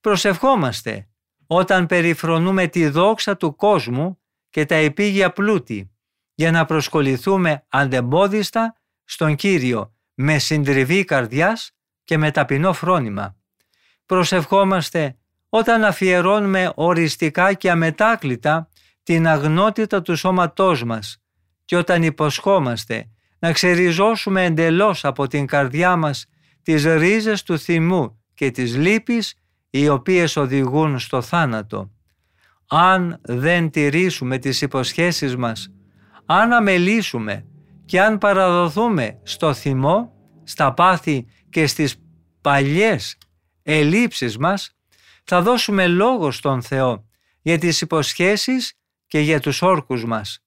Προσευχόμαστε 0.00 1.08
όταν 1.46 1.86
περιφρονούμε 1.86 2.66
τη 2.66 2.88
δόξα 2.88 3.36
του 3.36 3.56
κόσμου 3.56 4.20
και 4.50 4.64
τα 4.64 4.74
επίγεια 4.74 5.32
πλούτη, 5.32 5.92
για 6.34 6.50
να 6.50 6.64
προσκοληθούμε 6.64 7.66
αντεμπόδιστα 7.68 8.76
στον 9.04 9.34
Κύριο 9.34 9.94
με 10.14 10.38
συντριβή 10.38 11.04
καρδιάς 11.04 11.70
και 12.04 12.18
με 12.18 12.30
ταπεινό 12.30 12.72
φρόνημα. 12.72 13.36
Προσευχόμαστε 14.06 15.18
όταν 15.48 15.84
αφιερώνουμε 15.84 16.72
οριστικά 16.74 17.52
και 17.52 17.70
αμετάκλητα 17.70 18.68
την 19.02 19.26
αγνότητα 19.26 20.02
του 20.02 20.16
σώματός 20.16 20.84
μας 20.84 21.18
και 21.64 21.76
όταν 21.76 22.02
υποσχόμαστε 22.02 23.08
να 23.38 23.52
ξεριζώσουμε 23.52 24.44
εντελώς 24.44 25.04
από 25.04 25.26
την 25.26 25.46
καρδιά 25.46 25.96
μας 25.96 26.26
τις 26.62 26.84
ρίζες 26.84 27.42
του 27.42 27.58
θυμού 27.58 28.22
και 28.34 28.50
της 28.50 28.76
λύπης 28.76 29.34
οι 29.70 29.88
οποίες 29.88 30.36
οδηγούν 30.36 30.98
στο 30.98 31.22
θάνατο. 31.22 31.90
Αν 32.68 33.20
δεν 33.22 33.70
τηρήσουμε 33.70 34.38
τις 34.38 34.60
υποσχέσεις 34.60 35.36
μας 35.36 35.68
αν 36.26 36.52
αμελήσουμε 36.52 37.46
και 37.84 38.00
αν 38.00 38.18
παραδοθούμε 38.18 39.20
στο 39.22 39.54
θυμό, 39.54 40.12
στα 40.44 40.74
πάθη 40.74 41.26
και 41.50 41.66
στις 41.66 41.96
παλιές 42.40 43.16
ελλείψεις 43.62 44.38
μας, 44.38 44.76
θα 45.24 45.42
δώσουμε 45.42 45.86
λόγο 45.86 46.30
στον 46.30 46.62
Θεό 46.62 47.08
για 47.42 47.58
τις 47.58 47.80
υποσχέσεις 47.80 48.78
και 49.06 49.18
για 49.18 49.40
τους 49.40 49.62
όρκους 49.62 50.04
μας. 50.04 50.43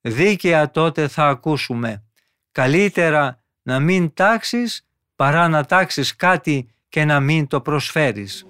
Δίκαια 0.00 0.70
τότε 0.70 1.08
θα 1.08 1.28
ακούσουμε. 1.28 2.02
Καλύτερα 2.52 3.42
να 3.62 3.80
μην 3.80 4.14
τάξεις 4.14 4.86
παρά 5.16 5.48
να 5.48 5.64
τάξεις 5.64 6.16
κάτι 6.16 6.68
και 6.88 7.04
να 7.04 7.20
μην 7.20 7.46
το 7.46 7.60
προσφέρεις. 7.60 8.46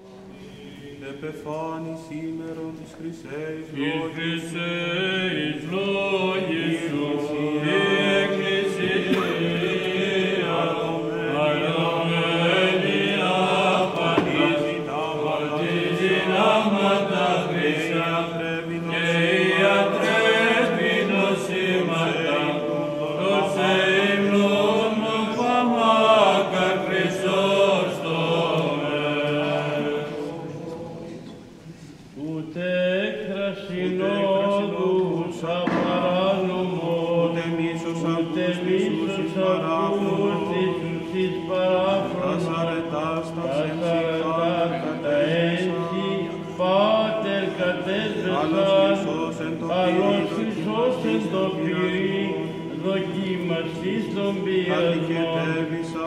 αλώσισώσεν 49.69 51.21
το 51.31 51.43
πυρί, 51.55 52.35
δοκίμαστης 52.83 54.03
στον 54.11 54.33
πειρασμό, 54.43 55.27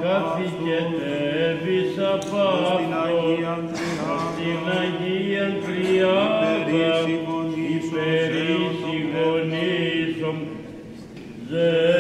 καθηκετεύεις 0.05 1.93
απ' 2.13 2.35
αυτόν, 2.45 3.63
στην 4.33 4.63
Αγία 4.81 5.47
Τριάδα, 5.65 6.93
υπερήσι 7.77 8.95
γονίσομ, 9.13 10.39
δε 11.51 11.92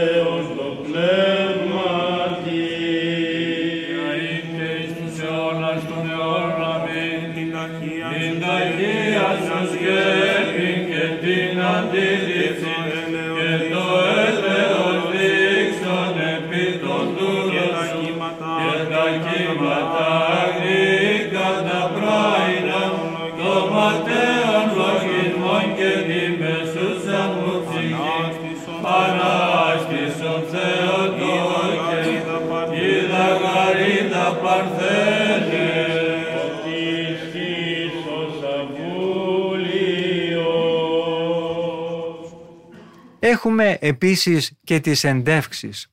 Έχουμε 43.44 43.78
επίσης 43.80 44.58
και 44.64 44.80
τις 44.80 45.04
εντεύξεις. 45.04 45.92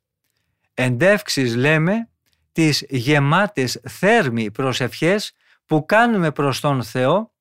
Εντεύξεις 0.73 1.55
λέμε 1.55 2.09
τις 2.51 2.85
γεμάτες 2.89 3.81
θέρμη 3.89 4.51
προσευχές 4.51 5.33
που 5.65 5.85
κάνουμε 5.85 6.31
προς 6.31 6.59
τον 6.59 6.83
Θεό 6.83 7.33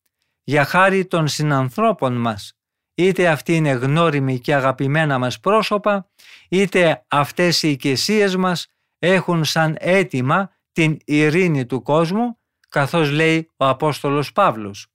για 0.44 0.64
χάρη 0.64 1.06
των 1.06 1.28
συνανθρώπων 1.28 2.16
μας. 2.16 2.58
Είτε 2.94 3.28
αυτοί 3.28 3.56
είναι 3.56 3.70
γνώριμοι 3.70 4.40
και 4.40 4.54
αγαπημένα 4.54 5.18
μας 5.18 5.40
πρόσωπα, 5.40 6.10
είτε 6.48 7.04
αυτές 7.08 7.62
οι 7.62 7.70
οικεσίες 7.70 8.36
μας 8.36 8.66
έχουν 8.98 9.44
σαν 9.44 9.76
αίτημα 9.78 10.50
την 10.72 10.98
ειρήνη 11.04 11.66
του 11.66 11.82
κόσμου, 11.82 12.38
καθώς 12.68 13.10
λέει 13.10 13.50
ο 13.56 13.66
Απόστολος 13.66 14.32
Παύλος. 14.32 14.86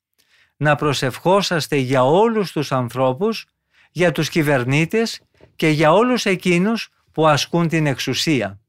Να 0.58 0.76
προσευχόσαστε 0.76 1.76
για 1.76 2.04
όλους 2.04 2.52
τους 2.52 2.72
ανθρώπους, 2.72 3.48
για 3.94 4.12
τους 4.12 4.30
κυβερνήτες 4.30 5.22
και 5.56 5.68
για 5.68 5.94
όλους 5.94 6.26
εκείνους 6.26 6.90
που 7.12 7.28
ασκούν 7.28 7.68
την 7.68 7.86
εξουσία. 7.86 8.60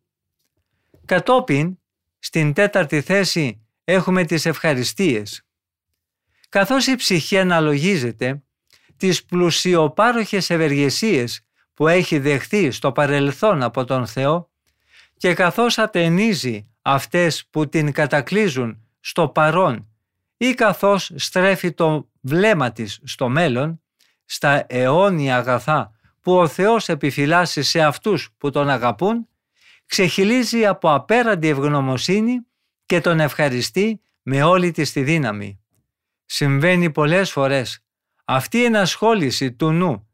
Κατόπιν, 1.05 1.79
στην 2.18 2.53
τέταρτη 2.53 3.01
θέση 3.01 3.66
έχουμε 3.85 4.25
τις 4.25 4.47
ευχαριστίες. 4.47 5.43
Καθώς 6.49 6.87
η 6.87 6.97
ψυχή 6.97 7.39
αναλογίζεται, 7.39 8.43
τις 8.97 9.25
πλουσιοπάροχες 9.25 10.51
ευεργεσίες 10.51 11.41
που 11.75 11.89
έχει 11.89 12.18
δεχθεί 12.18 12.70
στο 12.70 12.93
παρελθόν 12.93 13.62
από 13.62 13.85
τον 13.85 14.07
Θεό 14.07 14.51
και 15.16 15.35
καθώς 15.35 15.79
ατενίζει 15.79 16.66
αυτές 16.83 17.47
που 17.51 17.68
την 17.68 17.93
κατακλίζουν 17.93 18.83
στο 19.01 19.29
παρόν 19.29 19.89
ή 20.37 20.55
καθώς 20.55 21.12
στρέφει 21.14 21.72
το 21.72 22.09
βλέμμα 22.20 22.72
της 22.72 23.01
στο 23.05 23.29
μέλλον, 23.29 23.83
στα 24.25 24.64
αιώνια 24.68 25.37
αγαθά 25.37 25.93
που 26.20 26.37
ο 26.37 26.49
Θεός 26.49 26.89
επιφυλάσσει 26.89 27.62
σε 27.62 27.81
αυτούς 27.83 28.29
που 28.39 28.51
τον 28.51 28.68
αγαπούν, 28.68 29.29
ξεχυλίζει 29.87 30.66
από 30.66 30.93
απέραντη 30.93 31.49
ευγνωμοσύνη 31.49 32.47
και 32.87 33.01
τον 33.01 33.20
ευχαριστεί 33.20 34.01
με 34.22 34.43
όλη 34.43 34.70
της 34.70 34.93
τη 34.93 35.03
δύναμη. 35.03 35.61
Συμβαίνει 36.25 36.91
πολλές 36.91 37.31
φορές 37.31 37.85
αυτή 38.25 38.59
η 38.59 38.64
ενασχόληση 38.64 39.53
του 39.53 39.70
νου 39.72 40.09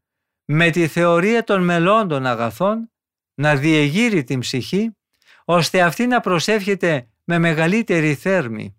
με 0.45 0.71
τη 0.71 0.87
θεωρία 0.87 1.45
των 1.45 1.65
μελών 1.65 2.09
των 2.09 2.27
αγαθών 2.27 2.91
να 3.35 3.57
διεγείρει 3.57 4.25
την 4.25 4.41
ψυχή 4.41 4.97
ώστε 5.45 5.83
αυτή 5.83 6.07
να 6.07 6.21
προσεύχεται 6.21 7.09
με 7.25 7.39
μεγαλύτερη 7.39 8.15
θέρμη 8.15 8.77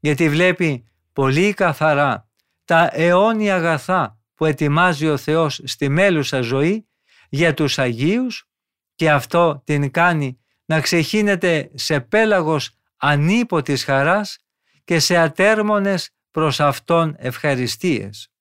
γιατί 0.00 0.28
βλέπει 0.28 0.88
πολύ 1.12 1.52
καθαρά 1.54 2.28
τα 2.64 2.90
αιώνια 2.92 3.54
αγαθά 3.54 4.17
που 4.38 4.44
ετοιμάζει 4.44 5.08
ο 5.08 5.16
Θεός 5.16 5.60
στη 5.64 5.88
μέλουσα 5.88 6.40
ζωή 6.40 6.88
για 7.28 7.54
τους 7.54 7.78
Αγίους 7.78 8.48
και 8.94 9.10
αυτό 9.10 9.62
την 9.64 9.90
κάνει 9.90 10.40
να 10.64 10.80
ξεχύνεται 10.80 11.70
σε 11.74 12.00
πέλαγος 12.00 12.70
ανίποτης 12.96 13.84
χαράς 13.84 14.38
και 14.84 14.98
σε 14.98 15.16
ατέρμονες 15.16 16.10
προς 16.30 16.60
Αυτόν 16.60 17.14
ευχαριστίες. 17.18 18.32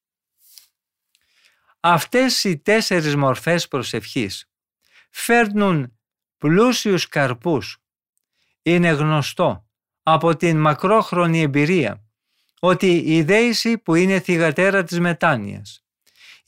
Αυτές 1.79 2.43
οι 2.43 2.57
τέσσερις 2.57 3.15
μορφές 3.15 3.67
προσευχής 3.67 4.49
φέρνουν 5.09 5.99
πλούσιους 6.37 7.07
καρπούς. 7.07 7.77
Είναι 8.61 8.89
γνωστό 8.89 9.67
από 10.03 10.35
την 10.35 10.59
μακρόχρονη 10.59 11.41
εμπειρία 11.41 12.03
ότι 12.59 12.97
η 12.97 13.23
δέηση 13.23 13.77
που 13.77 13.95
είναι 13.95 14.19
θυγατέρα 14.19 14.83
της 14.83 14.99
μετάνοιας, 14.99 15.86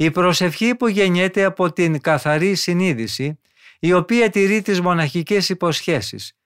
η 0.02 0.12
προσευχή 0.12 0.76
που 0.76 0.88
γεννιέται 0.88 1.44
από 1.44 1.74
την 1.74 2.02
καθαρή 2.02 2.56
συνείδηση, 2.56 3.40
η 3.80 3.94
οποία 3.94 4.30
τηρεί 4.30 4.62
τις 4.62 4.82
μοναχικές 4.82 5.50
υποσχέσεις, 5.50 6.38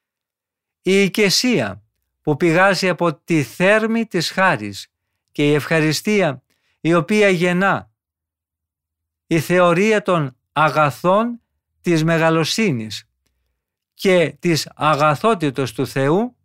η 0.82 1.04
οικεσία 1.04 1.84
που 2.22 2.38
πηγάζει 2.38 2.90
από 2.90 3.16
τη 3.16 3.44
θέρμη 3.44 4.06
της 4.06 4.32
χάρης 4.32 4.88
και 5.32 5.50
η 5.50 5.54
ευχαριστία 5.54 6.44
η 6.82 6.94
οποία 6.94 7.30
γεννά 7.30 7.92
η 9.28 9.40
θεωρία 9.40 10.02
των 10.02 10.38
αγαθών 10.52 11.42
της 11.82 12.04
μεγαλοσύνης 12.04 13.10
και 13.94 14.36
της 14.40 14.70
αγαθότητος 14.76 15.74
του 15.74 15.88
Θεού, 15.88 16.36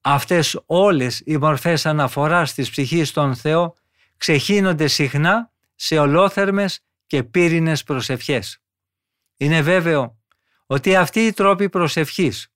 αυτές 0.00 0.62
όλες 0.66 1.22
οι 1.24 1.36
μορφές 1.36 1.86
αναφοράς 1.86 2.54
της 2.54 2.70
ψυχής 2.70 3.10
των 3.12 3.34
Θεό 3.34 3.74
ξεχύνονται 4.16 4.86
συχνά 4.86 5.52
σε 5.80 5.98
ολόθερμες 5.98 6.80
και 7.06 7.22
πύρινες 7.22 7.82
προσευχές. 7.82 8.62
Είναι 9.36 9.62
βέβαιο 9.62 10.22
ότι 10.66 10.96
αυτοί 10.96 11.20
οι 11.20 11.32
τρόποι 11.32 11.68
προσευχής 11.68 12.52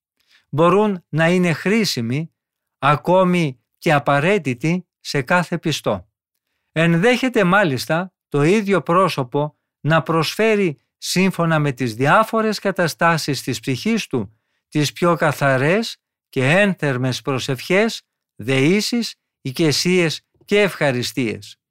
μπορούν 0.48 1.04
να 1.08 1.28
είναι 1.28 1.52
χρήσιμοι 1.52 2.34
ακόμη 2.78 3.64
και 3.78 3.92
απαραίτητοι 3.92 4.88
σε 5.00 5.22
κάθε 5.22 5.58
πιστό. 5.58 6.08
Ενδέχεται 6.72 7.44
μάλιστα 7.44 8.14
το 8.28 8.42
ίδιο 8.42 8.82
πρόσωπο 8.82 9.58
να 9.80 10.02
προσφέρει 10.02 10.80
σύμφωνα 10.98 11.58
με 11.58 11.72
τις 11.72 11.94
διάφορες 11.94 12.58
καταστάσεις 12.58 13.42
της 13.42 13.60
ψυχής 13.60 14.06
του 14.06 14.36
τις 14.68 14.92
πιο 14.92 15.16
καθαρές 15.16 15.96
και 16.28 16.50
ένθερμες 16.50 17.22
προσευχές, 17.22 18.02
δεήσεις, 18.34 19.14
οικεσίες 19.40 20.26
και 20.44 20.60
ευχαριστίες. 20.60 21.61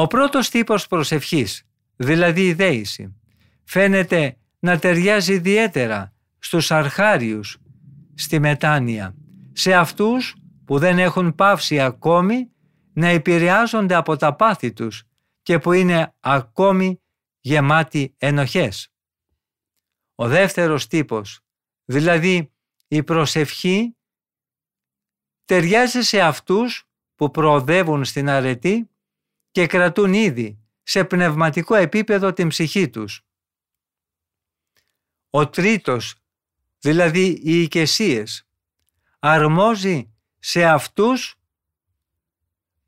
Ο 0.00 0.06
πρώτος 0.06 0.48
τύπος 0.50 0.86
προσευχής, 0.86 1.62
δηλαδή 1.96 2.46
η 2.46 2.52
δέηση, 2.52 3.20
φαίνεται 3.64 4.36
να 4.58 4.78
ταιριάζει 4.78 5.32
ιδιαίτερα 5.32 6.14
στους 6.38 6.70
αρχάριους 6.70 7.58
στη 8.14 8.38
μετάνοια, 8.38 9.14
σε 9.52 9.74
αυτούς 9.74 10.36
που 10.64 10.78
δεν 10.78 10.98
έχουν 10.98 11.34
πάυσει 11.34 11.80
ακόμη 11.80 12.50
να 12.92 13.06
επηρεάζονται 13.06 13.94
από 13.94 14.16
τα 14.16 14.36
πάθη 14.36 14.72
τους 14.72 15.04
και 15.42 15.58
που 15.58 15.72
είναι 15.72 16.14
ακόμη 16.20 17.00
γεμάτοι 17.40 18.14
ενοχές. 18.18 18.92
Ο 20.14 20.28
δεύτερος 20.28 20.86
τύπος, 20.86 21.40
δηλαδή 21.84 22.52
η 22.88 23.02
προσευχή, 23.02 23.96
ταιριάζει 25.44 26.02
σε 26.02 26.20
αυτούς 26.20 26.88
που 27.14 27.30
προοδεύουν 27.30 28.04
στην 28.04 28.28
αρετή 28.28 28.89
και 29.50 29.66
κρατούν 29.66 30.12
ήδη 30.12 30.58
σε 30.82 31.04
πνευματικό 31.04 31.74
επίπεδο 31.74 32.32
την 32.32 32.48
ψυχή 32.48 32.88
τους. 32.88 33.24
Ο 35.30 35.48
τρίτος, 35.48 36.14
δηλαδή 36.78 37.40
οι 37.42 37.62
οικεσίες, 37.62 38.46
αρμόζει 39.18 40.14
σε 40.38 40.64
αυτούς 40.64 41.34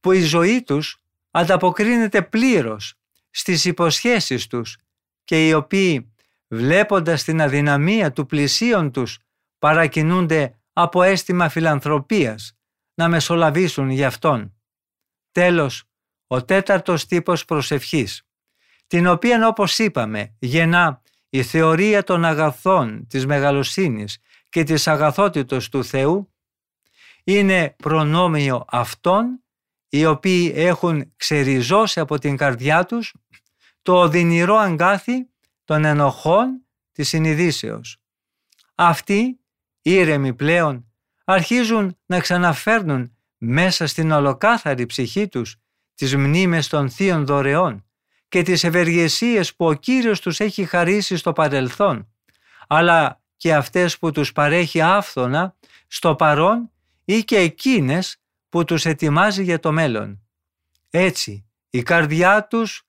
που 0.01 0.13
η 0.13 0.21
ζωή 0.21 0.63
τους 0.63 1.03
ανταποκρίνεται 1.31 2.23
πλήρως 2.23 2.95
στις 3.31 3.65
υποσχέσεις 3.65 4.47
τους 4.47 4.77
και 5.25 5.49
οι 5.49 5.53
οποίοι 5.53 6.13
βλέποντας 6.49 7.25
την 7.25 7.41
αδυναμία 7.41 8.13
του 8.13 8.27
πλησίον 8.27 8.93
τους 8.93 9.19
παρακινούνται 9.59 10.59
από 10.73 11.03
αίσθημα 11.03 11.49
φιλανθρωπίας 11.49 12.57
να 12.95 13.09
μεσολαβήσουν 13.09 13.91
γι' 13.91 14.05
αυτόν. 14.05 14.55
Τέλος, 15.33 15.85
ο 16.33 16.45
τέταρτος 16.45 17.07
τύπος 17.07 17.45
προσευχής, 17.45 18.23
την 18.87 19.07
οποία 19.07 19.49
όπως 19.49 19.79
είπαμε 19.79 20.37
γεννά 20.39 21.03
η 21.29 21.43
θεωρία 21.43 22.03
των 22.03 22.25
αγαθών 22.25 23.07
της 23.07 23.27
μεγαλοσύνης 23.27 24.19
και 24.49 24.63
της 24.63 24.89
αγαθότητος 24.89 25.69
του 25.69 25.85
Θεού, 25.85 26.35
είναι 27.25 27.75
προνόμιο 27.79 28.65
αυτών 28.69 29.45
οι 29.89 30.07
οποίοι 30.07 30.53
έχουν 30.55 31.13
ξεριζώσει 31.17 32.01
από 32.01 32.19
την 32.19 32.37
καρδιά 32.37 32.85
τους 32.85 33.15
το 33.83 34.01
οδυνηρό 34.01 34.57
αγκάθι 34.57 35.29
των 35.65 35.85
ενοχών 35.85 36.67
της 36.93 37.09
συνειδήσεως. 37.09 37.97
Αυτοί, 38.75 39.41
ήρεμοι 39.83 40.35
πλέον, 40.35 40.93
αρχίζουν 41.25 41.99
να 42.07 42.21
ξαναφέρνουν 42.21 43.17
μέσα 43.37 43.87
στην 43.87 44.11
ολοκάθαρη 44.11 44.87
ψυχή 44.87 45.29
τους 45.29 45.57
τις 45.95 46.17
μνήμες 46.17 46.69
των 46.69 46.91
θείων 46.91 47.27
δωρεών 47.27 47.85
και 48.29 48.43
τις 48.43 48.65
ευεργεσίες 48.65 49.55
που 49.55 49.67
ο 49.67 49.73
Κύριος 49.73 50.21
τους 50.21 50.41
έχει 50.41 50.65
χαρίσει 50.65 51.17
στο 51.17 51.33
παρελθόν, 51.33 52.13
αλλά 52.67 53.23
και 53.37 53.55
αυτές 53.55 53.99
που 53.99 54.11
τους 54.11 54.33
παρέχει 54.33 54.81
άφθονα 54.81 55.57
στο 55.87 56.15
παρόν 56.15 56.71
ή 57.05 57.25
και 57.25 57.37
εκείνες 57.37 58.17
που 58.49 58.65
τους 58.65 58.85
ετοιμάζει 58.85 59.43
για 59.43 59.59
το 59.59 59.73
μέλλον. 59.73 60.23
Έτσι, 60.91 61.47
η 61.71 61.83
καρδιά 61.83 62.47
τους 62.47 62.87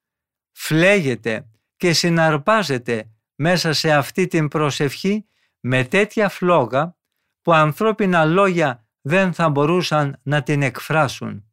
φλέγεται 0.51 1.47
και 1.77 1.93
συναρπάζεται 1.93 3.11
μέσα 3.35 3.73
σε 3.73 3.91
αυτή 3.91 4.27
την 4.27 4.47
προσευχή 4.47 5.25
με 5.59 5.83
τέτοια 5.83 6.29
φλόγα 6.29 6.97
που 7.41 7.53
ανθρώπινα 7.53 8.25
λόγια 8.25 8.87
δεν 9.01 9.33
θα 9.33 9.49
μπορούσαν 9.49 10.19
να 10.23 10.43
την 10.43 10.61
εκφράσουν. 10.61 11.52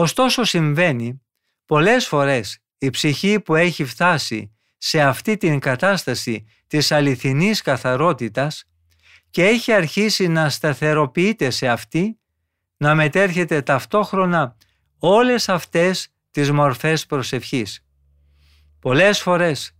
Ωστόσο 0.00 0.44
συμβαίνει 0.44 1.22
πολλές 1.66 2.06
φορές 2.06 2.58
η 2.78 2.90
ψυχή 2.90 3.40
που 3.40 3.54
έχει 3.54 3.84
φτάσει 3.84 4.52
σε 4.78 5.00
αυτή 5.00 5.36
την 5.36 5.58
κατάσταση 5.58 6.46
της 6.66 6.92
αληθινής 6.92 7.62
καθαρότητας 7.62 8.64
και 9.30 9.44
έχει 9.44 9.72
αρχίσει 9.72 10.28
να 10.28 10.48
σταθεροποιείται 10.48 11.50
σε 11.50 11.68
αυτή 11.68 12.18
να 12.76 12.94
μετέρχεται 12.94 13.62
ταυτόχρονα 13.62 14.56
όλες 14.98 15.48
αυτές 15.48 16.08
τις 16.30 16.50
μορφές 16.50 17.06
προσευχής. 17.06 17.86
Πολλές 18.78 19.20
φορές 19.20 19.76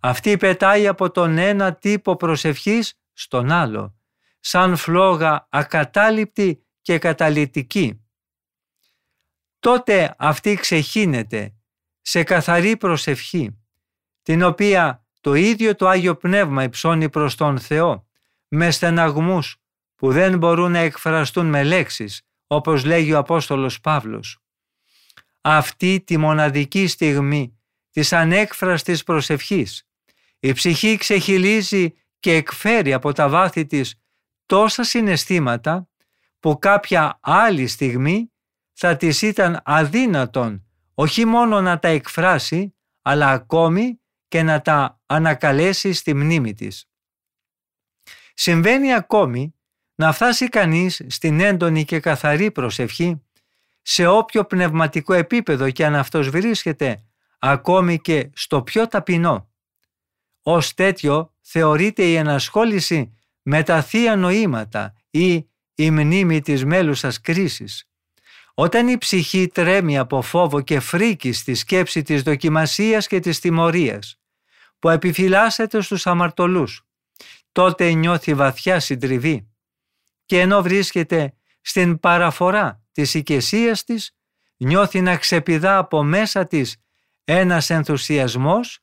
αυτή 0.00 0.36
πετάει 0.36 0.86
από 0.86 1.10
τον 1.10 1.38
ένα 1.38 1.74
τύπο 1.74 2.16
προσευχής 2.16 2.98
στον 3.12 3.50
άλλο, 3.50 3.94
σαν 4.40 4.76
φλόγα 4.76 5.46
ακατάληπτη 5.50 6.64
και 6.82 6.98
καταλυτική. 6.98 8.03
Τότε 9.64 10.14
αυτή 10.18 10.54
ξεχύνεται 10.54 11.54
σε 12.00 12.22
καθαρή 12.22 12.76
προσευχή, 12.76 13.58
την 14.22 14.42
οποία 14.42 15.06
το 15.20 15.34
ίδιο 15.34 15.74
το 15.74 15.88
Άγιο 15.88 16.16
Πνεύμα 16.16 16.62
υψώνει 16.62 17.10
προς 17.10 17.34
τον 17.34 17.58
Θεό, 17.58 18.06
με 18.48 18.70
στεναγμούς 18.70 19.56
που 19.94 20.12
δεν 20.12 20.38
μπορούν 20.38 20.70
να 20.70 20.78
εκφραστούν 20.78 21.46
με 21.46 21.62
λέξεις, 21.62 22.22
όπως 22.46 22.84
λέγει 22.84 23.12
ο 23.12 23.18
Απόστολος 23.18 23.80
Παύλος. 23.80 24.38
αυτή 25.40 26.00
τη 26.06 26.16
μοναδική 26.16 26.86
στιγμή 26.86 27.58
της 27.90 28.12
ανέκφραστης 28.12 29.02
προσευχής. 29.02 29.88
Η 30.40 30.52
ψυχή 30.52 30.96
ξεχυλίζει 30.96 31.94
και 32.18 32.34
εκφέρει 32.34 32.92
από 32.92 33.12
τα 33.12 33.28
βάθη 33.28 33.66
της 33.66 34.00
τόσα 34.46 34.82
συναισθήματα 34.82 35.88
που 36.40 36.58
κάποια 36.58 37.18
άλλη 37.22 37.66
στιγμή 37.66 38.28
θα 38.74 38.96
της 38.96 39.22
ήταν 39.22 39.60
αδύνατον 39.64 40.66
όχι 40.94 41.24
μόνο 41.24 41.60
να 41.60 41.78
τα 41.78 41.88
εκφράσει 41.88 42.74
αλλά 43.02 43.30
ακόμη 43.30 44.00
και 44.28 44.42
να 44.42 44.60
τα 44.62 45.00
ανακαλέσει 45.06 45.92
στη 45.92 46.14
μνήμη 46.14 46.54
της. 46.54 46.88
Συμβαίνει 48.34 48.94
ακόμη 48.94 49.54
να 49.94 50.12
φτάσει 50.12 50.48
κανείς 50.48 51.02
στην 51.06 51.40
έντονη 51.40 51.84
και 51.84 52.00
καθαρή 52.00 52.50
προσευχή 52.50 53.22
σε 53.82 54.06
όποιο 54.06 54.44
πνευματικό 54.44 55.12
επίπεδο 55.12 55.70
και 55.70 55.84
αν 55.84 55.94
αυτός 55.94 56.28
βρίσκεται, 56.28 57.04
ακόμη 57.38 58.00
και 58.00 58.30
στο 58.34 58.62
πιο 58.62 58.88
ταπεινό. 58.88 59.48
Ως 60.42 60.74
τέτοιο 60.74 61.34
θεωρείται 61.40 62.02
η 62.02 62.14
ενασχόληση 62.14 63.16
με 63.42 63.62
τα 63.62 63.82
θεία 63.82 64.16
νοήματα 64.16 64.94
ή 65.10 65.48
η 65.74 65.90
μνήμη 65.90 66.40
της 66.40 66.64
μέλουσας 66.64 67.20
κρίσης. 67.20 67.88
Όταν 68.54 68.88
η 68.88 68.98
ψυχή 68.98 69.48
τρέμει 69.48 69.98
από 69.98 70.22
φόβο 70.22 70.60
και 70.60 70.80
φρίκη 70.80 71.32
στη 71.32 71.54
σκέψη 71.54 72.02
της 72.02 72.22
δοκιμασίας 72.22 73.06
και 73.06 73.20
της 73.20 73.40
τιμωρίας, 73.40 74.20
που 74.78 74.88
επιφυλάσσεται 74.88 75.80
στους 75.80 76.06
αμαρτωλούς, 76.06 76.86
τότε 77.52 77.92
νιώθει 77.92 78.34
βαθιά 78.34 78.80
συντριβή 78.80 79.48
και 80.24 80.40
ενώ 80.40 80.62
βρίσκεται 80.62 81.34
στην 81.60 82.00
παραφορά 82.00 82.82
της 82.92 83.14
οικεσίας 83.14 83.84
της, 83.84 84.16
νιώθει 84.56 85.00
να 85.00 85.16
ξεπηδά 85.16 85.78
από 85.78 86.02
μέσα 86.02 86.46
της 86.46 86.76
ένας 87.24 87.70
ενθουσιασμός 87.70 88.78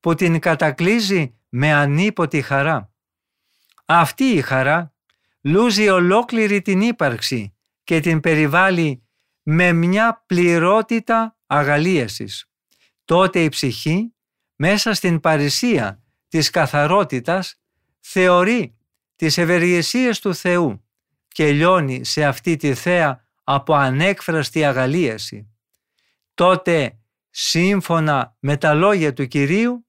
που 0.00 0.14
την 0.14 0.38
κατακλίζει 0.38 1.38
με 1.48 1.72
ανίποτη 1.72 2.42
χαρά. 2.42 2.90
Αυτή 3.84 4.24
η 4.24 4.40
χαρά 4.40 4.94
λούζει 5.40 5.88
ολόκληρη 5.88 6.62
την 6.62 6.80
ύπαρξη 6.80 7.56
και 7.84 8.00
την 8.00 8.20
περιβάλλει 8.20 9.05
με 9.48 9.72
μια 9.72 10.24
πληρότητα 10.26 11.36
αγαλίασης. 11.46 12.50
Τότε 13.04 13.42
η 13.42 13.48
ψυχή 13.48 14.14
μέσα 14.56 14.94
στην 14.94 15.20
παρησία 15.20 16.02
της 16.28 16.50
καθαρότητας 16.50 17.60
θεωρεί 18.00 18.78
τις 19.16 19.38
ευεργεσίες 19.38 20.20
του 20.20 20.34
Θεού 20.34 20.84
και 21.28 21.52
λιώνει 21.52 22.04
σε 22.04 22.24
αυτή 22.24 22.56
τη 22.56 22.74
θέα 22.74 23.24
από 23.44 23.74
ανέκφραστη 23.74 24.64
αγαλίαση. 24.64 25.50
Τότε 26.34 26.98
σύμφωνα 27.30 28.36
με 28.40 28.56
τα 28.56 28.74
λόγια 28.74 29.12
του 29.12 29.26
Κυρίου 29.26 29.86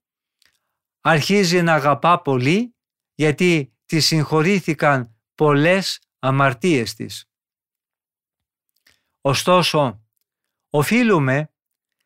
αρχίζει 1.02 1.62
να 1.62 1.74
αγαπά 1.74 2.22
πολύ 2.22 2.76
γιατί 3.14 3.74
τη 3.86 4.00
συγχωρήθηκαν 4.00 5.16
πολλές 5.36 6.02
αμαρτίες 6.20 6.94
της. 6.94 7.30
Ωστόσο, 9.28 10.04
οφείλουμε 10.70 11.54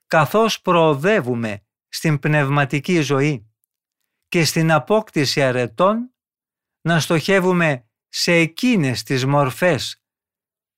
καθώς 0.08 0.62
προοδεύουμε 0.62 1.66
στην 1.88 2.20
πνευματική 2.20 3.02
ζωή 3.02 3.52
και 4.28 4.46
στην 4.46 4.72
απόκτηση 4.72 5.42
αρετών 5.44 6.14
να 6.82 7.00
στοχεύουμε 7.00 7.90
σε 8.08 8.32
εκείνες 8.32 9.04
τις 9.04 9.26
μορφές 9.26 10.04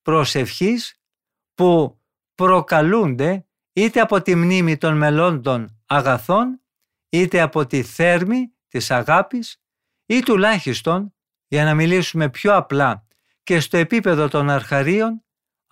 προσευχής 0.02 1.02
που 1.54 2.02
προκαλούνται 2.36 3.48
είτε 3.74 4.00
από 4.00 4.22
τη 4.22 4.36
μνήμη 4.36 4.78
των 4.78 4.98
μελών 4.98 5.42
των 5.42 5.82
αγαθών 5.86 6.62
είτε 7.10 7.42
από 7.42 7.66
τη 7.66 7.84
θέρμη 7.84 8.54
της 8.68 8.92
αγάπης 8.92 9.62
ή 10.06 10.20
τουλάχιστον 10.20 11.16
για 11.48 11.64
να 11.64 11.74
μιλήσουμε 11.74 12.30
πιο 12.30 12.56
απλά 12.56 13.08
και 13.44 13.60
στο 13.60 13.78
επίπεδο 13.78 14.28
των 14.28 14.50
αρχαρίων 14.50 15.24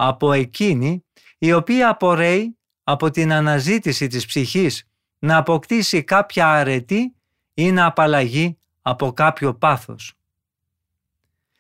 από 0.04 0.32
εκείνη 0.32 1.06
η 1.38 1.54
οποία 1.54 1.89
απορρέει 1.89 2.58
από 2.84 3.10
την 3.10 3.32
αναζήτηση 3.34 4.08
της 4.08 4.26
ψυχής 4.26 4.89
να 5.20 5.38
αποκτήσει 5.38 6.04
κάποια 6.04 6.49
αρετή 6.49 7.16
ή 7.54 7.72
να 7.72 7.86
απαλλαγεί 7.86 8.58
από 8.82 9.12
κάποιο 9.12 9.56
πάθος. 9.56 10.14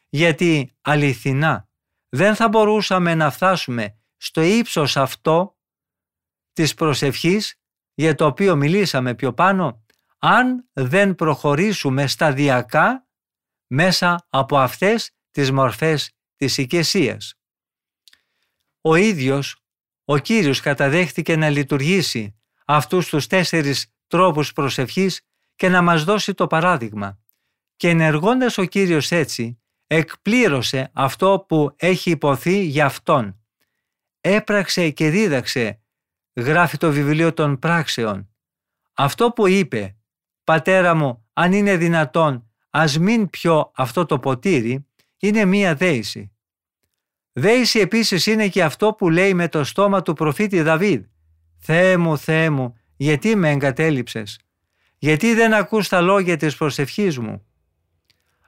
Γιατί 0.09 0.73
αληθινά 0.81 1.67
δεν 2.09 2.35
θα 2.35 2.49
μπορούσαμε 2.49 3.15
να 3.15 3.31
φτάσουμε 3.31 3.97
στο 4.17 4.41
ύψος 4.41 4.97
αυτό 4.97 5.57
της 6.53 6.73
προσευχής 6.73 7.59
για 7.93 8.15
το 8.15 8.25
οποίο 8.25 8.55
μιλήσαμε 8.55 9.15
πιο 9.15 9.33
πάνω 9.33 9.83
αν 10.19 10.69
δεν 10.73 11.15
προχωρήσουμε 11.15 12.07
σταδιακά 12.07 13.07
μέσα 13.67 14.27
από 14.29 14.57
αυτές 14.57 15.11
τις 15.31 15.51
μορφές 15.51 16.11
της 16.35 16.57
οικεσίας. 16.57 17.35
Ο 18.81 18.95
ίδιος 18.95 19.55
ο 20.05 20.17
Κύριος 20.17 20.59
καταδέχτηκε 20.59 21.35
να 21.35 21.49
λειτουργήσει 21.49 22.35
αυτούς 22.65 23.07
τους 23.07 23.27
τέσσερις 23.27 23.93
τρόπους 24.07 24.53
προσευχής 24.53 25.21
και 25.55 25.69
να 25.69 25.81
μας 25.81 26.03
δώσει 26.03 26.33
το 26.33 26.47
παράδειγμα. 26.47 27.19
Και 27.75 27.89
ενεργώντας 27.89 28.57
ο 28.57 28.65
Κύριος 28.65 29.11
έτσι, 29.11 29.61
εκπλήρωσε 29.87 30.89
αυτό 30.93 31.45
που 31.47 31.73
έχει 31.75 32.09
υποθεί 32.09 32.63
για 32.63 32.85
Αυτόν. 32.85 33.39
Έπραξε 34.21 34.89
και 34.89 35.09
δίδαξε, 35.09 35.81
γράφει 36.33 36.77
το 36.77 36.91
βιβλίο 36.91 37.33
των 37.33 37.59
πράξεων. 37.59 38.29
Αυτό 38.93 39.31
που 39.31 39.47
είπε, 39.47 39.95
«Πατέρα 40.43 40.95
μου, 40.95 41.29
αν 41.33 41.53
είναι 41.53 41.77
δυνατόν, 41.77 42.51
ας 42.69 42.97
μην 42.97 43.29
πιω 43.29 43.71
αυτό 43.75 44.05
το 44.05 44.19
ποτήρι», 44.19 44.87
είναι 45.17 45.45
μία 45.45 45.75
δέηση. 45.75 46.30
Δέηση 47.33 47.79
επίσης 47.79 48.25
είναι 48.25 48.47
και 48.47 48.63
αυτό 48.63 48.93
που 48.93 49.09
λέει 49.09 49.33
με 49.33 49.47
το 49.47 49.63
στόμα 49.63 50.01
του 50.01 50.13
προφήτη 50.13 50.61
Δαβίδ. 50.61 51.03
«Θεέ 51.59 51.97
μου, 51.97 52.17
Θεέ 52.17 52.49
μου, 52.49 52.79
γιατί 52.95 53.35
με 53.35 53.49
εγκατέλειψες, 53.49 54.39
γιατί 54.97 55.33
δεν 55.33 55.53
ακούς 55.53 55.87
τα 55.87 56.01
λόγια 56.01 56.37
της 56.37 56.55
προσευχής 56.55 57.17
μου». 57.17 57.45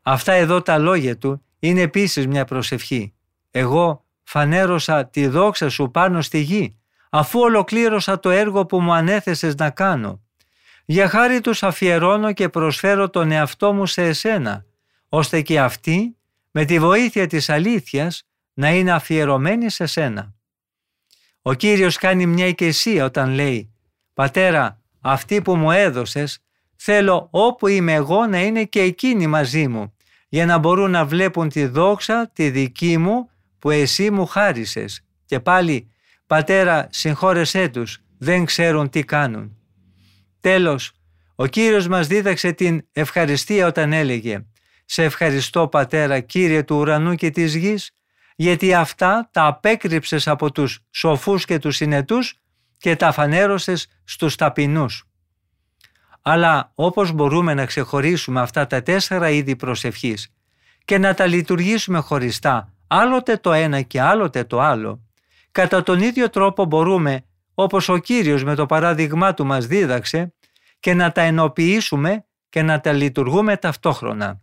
Αυτά 0.01 0.31
εδώ 0.31 0.61
τα 0.61 0.77
λόγια 0.77 1.17
του 1.17 1.45
είναι 1.59 1.81
επίσης 1.81 2.27
μια 2.27 2.45
προσευχή. 2.45 3.13
Εγώ 3.51 4.05
φανέρωσα 4.23 5.05
τη 5.05 5.27
δόξα 5.27 5.69
σου 5.69 5.91
πάνω 5.91 6.21
στη 6.21 6.39
γη, 6.39 6.77
αφού 7.09 7.39
ολοκλήρωσα 7.39 8.19
το 8.19 8.29
έργο 8.29 8.65
που 8.65 8.81
μου 8.81 8.93
ανέθεσες 8.93 9.55
να 9.55 9.69
κάνω. 9.69 10.21
Για 10.85 11.09
χάρη 11.09 11.41
τους 11.41 11.63
αφιερώνω 11.63 12.33
και 12.33 12.49
προσφέρω 12.49 13.09
τον 13.09 13.31
εαυτό 13.31 13.73
μου 13.73 13.85
σε 13.85 14.03
εσένα, 14.03 14.65
ώστε 15.09 15.41
και 15.41 15.59
αυτοί, 15.59 16.17
με 16.51 16.65
τη 16.65 16.79
βοήθεια 16.79 17.27
της 17.27 17.49
αλήθειας, 17.49 18.27
να 18.53 18.73
είναι 18.73 18.91
αφιερωμένοι 18.91 19.69
σε 19.69 19.85
σένα. 19.85 20.33
Ο 21.41 21.53
Κύριος 21.53 21.97
κάνει 21.97 22.25
μια 22.25 22.47
οικεσία 22.47 23.05
όταν 23.05 23.29
λέει 23.29 23.73
«Πατέρα, 24.13 24.81
αυτοί 25.01 25.41
που 25.41 25.55
μου 25.55 25.71
έδωσες, 25.71 26.39
θέλω 26.75 27.27
όπου 27.31 27.67
είμαι 27.67 27.93
εγώ 27.93 28.25
να 28.25 28.41
είναι 28.41 28.63
και 28.63 28.81
εκείνοι 28.81 29.27
μαζί 29.27 29.67
μου, 29.67 29.95
για 30.29 30.45
να 30.45 30.57
μπορούν 30.57 30.91
να 30.91 31.05
βλέπουν 31.05 31.49
τη 31.49 31.65
δόξα 31.65 32.31
τη 32.33 32.49
δική 32.49 32.97
μου 32.97 33.29
που 33.59 33.69
εσύ 33.69 34.11
μου 34.11 34.25
χάρισες. 34.25 35.05
Και 35.25 35.39
πάλι, 35.39 35.91
Πατέρα, 36.27 36.87
συγχώρεσέ 36.91 37.67
τους, 37.67 38.01
δεν 38.17 38.45
ξέρουν 38.45 38.89
τι 38.89 39.03
κάνουν». 39.03 39.57
Τέλος, 40.39 40.91
ο 41.35 41.45
Κύριος 41.45 41.87
μας 41.87 42.07
δίδαξε 42.07 42.51
την 42.51 42.87
ευχαριστία 42.91 43.67
όταν 43.67 43.93
έλεγε 43.93 44.45
«Σε 44.85 45.03
ευχαριστώ 45.03 45.67
Πατέρα 45.67 46.19
Κύριε 46.19 46.63
του 46.63 46.75
ουρανού 46.75 47.15
και 47.15 47.29
της 47.29 47.55
γης, 47.55 47.91
γιατί 48.35 48.73
αυτά 48.73 49.29
τα 49.31 49.45
απέκρυψες 49.45 50.27
από 50.27 50.51
τους 50.51 50.79
σοφούς 50.91 51.45
και 51.45 51.59
τους 51.59 51.75
συνετούς 51.75 52.35
και 52.77 52.95
τα 52.95 53.11
φανέρωσες 53.11 53.87
στους 54.03 54.35
ταπεινούς. 54.35 55.03
Αλλά 56.21 56.71
όπως 56.75 57.11
μπορούμε 57.11 57.53
να 57.53 57.65
ξεχωρίσουμε 57.65 58.41
αυτά 58.41 58.67
τα 58.67 58.81
τέσσερα 58.83 59.29
είδη 59.29 59.55
προσευχής 59.55 60.33
και 60.85 60.97
να 60.97 61.13
τα 61.13 61.25
λειτουργήσουμε 61.25 61.99
χωριστά, 61.99 62.73
άλλοτε 62.87 63.37
το 63.37 63.53
ένα 63.53 63.81
και 63.81 64.01
άλλοτε 64.01 64.43
το 64.43 64.59
άλλο, 64.59 65.07
κατά 65.51 65.83
τον 65.83 66.01
ίδιο 66.01 66.29
τρόπο 66.29 66.65
μπορούμε, 66.65 67.25
όπως 67.53 67.89
ο 67.89 67.97
Κύριος 67.97 68.43
με 68.43 68.55
το 68.55 68.65
παράδειγμά 68.65 69.33
του 69.33 69.45
μας 69.45 69.67
δίδαξε, 69.67 70.33
και 70.79 70.93
να 70.93 71.11
τα 71.11 71.21
ενοποιήσουμε 71.21 72.25
και 72.49 72.61
να 72.61 72.79
τα 72.79 72.91
λειτουργούμε 72.91 73.57
ταυτόχρονα. 73.57 74.41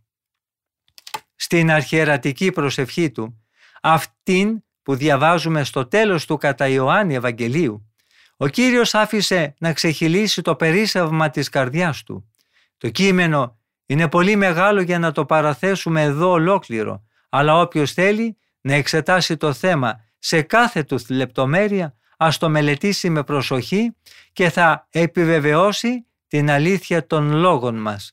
Στην 1.36 1.70
αρχιερατική 1.70 2.53
προσευχή 2.53 3.11
του, 3.11 3.39
αυτήν 3.81 4.62
που 4.83 4.95
διαβάζουμε 4.95 5.64
στο 5.64 5.87
τέλος 5.87 6.26
του 6.26 6.37
κατά 6.37 6.68
Ιωάννη 6.68 7.14
Ευαγγελίου, 7.14 7.91
ο 8.37 8.49
Κύριος 8.49 8.95
άφησε 8.95 9.55
να 9.59 9.72
ξεχυλήσει 9.72 10.43
το 10.43 10.57
περίσσευμα 10.57 11.31
της 11.31 11.49
καρδιάς 11.49 12.03
του. 12.03 12.31
Το 12.78 12.89
κείμενο 12.89 13.59
είναι 13.87 14.09
πολύ 14.09 14.37
μεγάλο 14.37 14.81
για 14.81 14.99
να 14.99 15.12
το 15.12 15.24
παραθέσουμε 15.24 16.03
εδώ 16.03 16.31
ολόκληρο, 16.31 17.05
αλλά 17.28 17.61
όποιος 17.61 17.93
θέλει 17.93 18.37
να 18.61 18.74
εξετάσει 18.74 19.37
το 19.37 19.53
θέμα 19.53 20.05
σε 20.18 20.43
κάθε 20.43 20.83
του 20.83 20.99
λεπτομέρεια, 21.09 21.95
ας 22.16 22.39
το 22.39 22.49
μελετήσει 22.49 23.11
με 23.11 23.24
προσοχή 23.24 23.97
και 24.33 24.51
θα 24.51 24.87
επιβεβαιώσει 24.91 26.07
την 26.26 26.51
αλήθεια 26.51 27.07
των 27.07 27.33
λόγων 27.33 27.74
μας. 27.74 28.12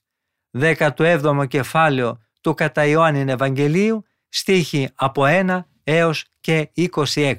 17ο 0.60 1.48
κεφάλαιο 1.48 2.22
του 2.42 2.54
κατά 2.54 2.86
Ιωάννην 2.86 3.30
Ευαγγελίου, 3.30 4.06
στίχη 4.30 4.90
από 4.96 5.24
1 5.26 5.64
έως 5.84 6.26
και 6.40 6.72
26. 6.76 7.36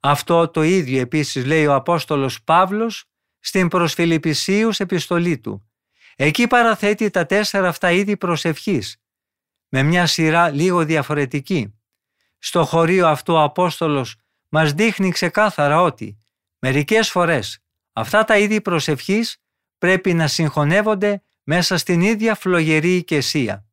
Αυτό 0.00 0.48
το 0.48 0.62
ίδιο 0.62 1.00
επίσης 1.00 1.44
λέει 1.44 1.66
ο 1.66 1.74
Απόστολος 1.74 2.42
Παύλος 2.42 3.04
στην 3.40 3.68
προς 3.68 3.94
Φιλιππισίους 3.94 4.80
επιστολή 4.80 5.38
του. 5.38 5.68
Εκεί 6.16 6.46
παραθέτει 6.46 7.10
τα 7.10 7.26
τέσσερα 7.26 7.68
αυτά 7.68 7.90
είδη 7.90 8.16
προσευχής, 8.16 9.02
με 9.68 9.82
μια 9.82 10.06
σειρά 10.06 10.50
λίγο 10.50 10.84
διαφορετική. 10.84 11.74
Στο 12.38 12.64
χωρίο 12.64 13.06
αυτό 13.06 13.32
ο 13.32 13.42
Απόστολος 13.42 14.16
μας 14.48 14.72
δείχνει 14.72 15.10
ξεκάθαρα 15.10 15.82
ότι 15.82 16.18
μερικές 16.58 17.10
φορές 17.10 17.62
αυτά 17.92 18.24
τα 18.24 18.38
είδη 18.38 18.60
προσευχής 18.60 19.36
πρέπει 19.78 20.14
να 20.14 20.26
συγχωνεύονται 20.26 21.22
μέσα 21.42 21.76
στην 21.76 22.00
ίδια 22.00 22.34
φλογερή 22.34 22.96
οικεσία. 22.96 23.66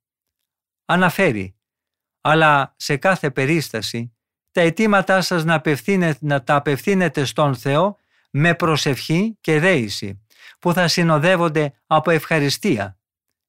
Αναφέρει, 0.85 1.55
αλλά 2.21 2.73
σε 2.77 2.97
κάθε 2.97 3.31
περίσταση 3.31 4.13
τα 4.51 4.61
αιτήματά 4.61 5.21
σας 5.21 5.43
να, 5.43 5.61
να 6.19 6.43
τα 6.43 6.55
απευθύνετε 6.55 7.25
στον 7.25 7.55
Θεό 7.55 7.97
με 8.31 8.55
προσευχή 8.55 9.37
και 9.41 9.59
δέηση, 9.59 10.21
που 10.59 10.73
θα 10.73 10.87
συνοδεύονται 10.87 11.73
από 11.87 12.11
ευχαριστία. 12.11 12.97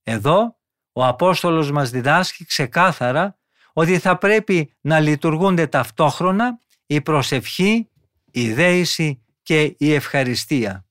Εδώ 0.03 0.57
ο 0.93 1.07
Απόστολος 1.07 1.71
μας 1.71 1.91
διδάσκει 1.91 2.45
ξεκάθαρα 2.45 3.39
ότι 3.73 3.99
θα 3.99 4.19
πρέπει 4.19 4.75
να 4.81 5.01
λειτουργούνται 5.01 5.67
ταυτόχρονα 5.67 6.59
η 6.87 7.01
προσευχή, 7.01 7.89
η 8.31 8.53
δέηση 8.53 9.23
και 9.43 9.75
η 9.79 9.93
ευχαριστία. 9.93 10.87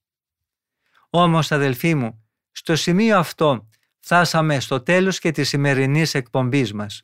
Όμως 1.09 1.51
αδελφοί 1.51 1.95
μου, 1.95 2.25
στο 2.51 2.75
σημείο 2.75 3.17
αυτό 3.17 3.67
φτάσαμε 3.99 4.59
στο 4.59 4.81
τέλος 4.81 5.19
και 5.19 5.31
της 5.31 5.49
σημερινής 5.49 6.13
εκπομπής 6.13 6.73
μας. 6.73 7.03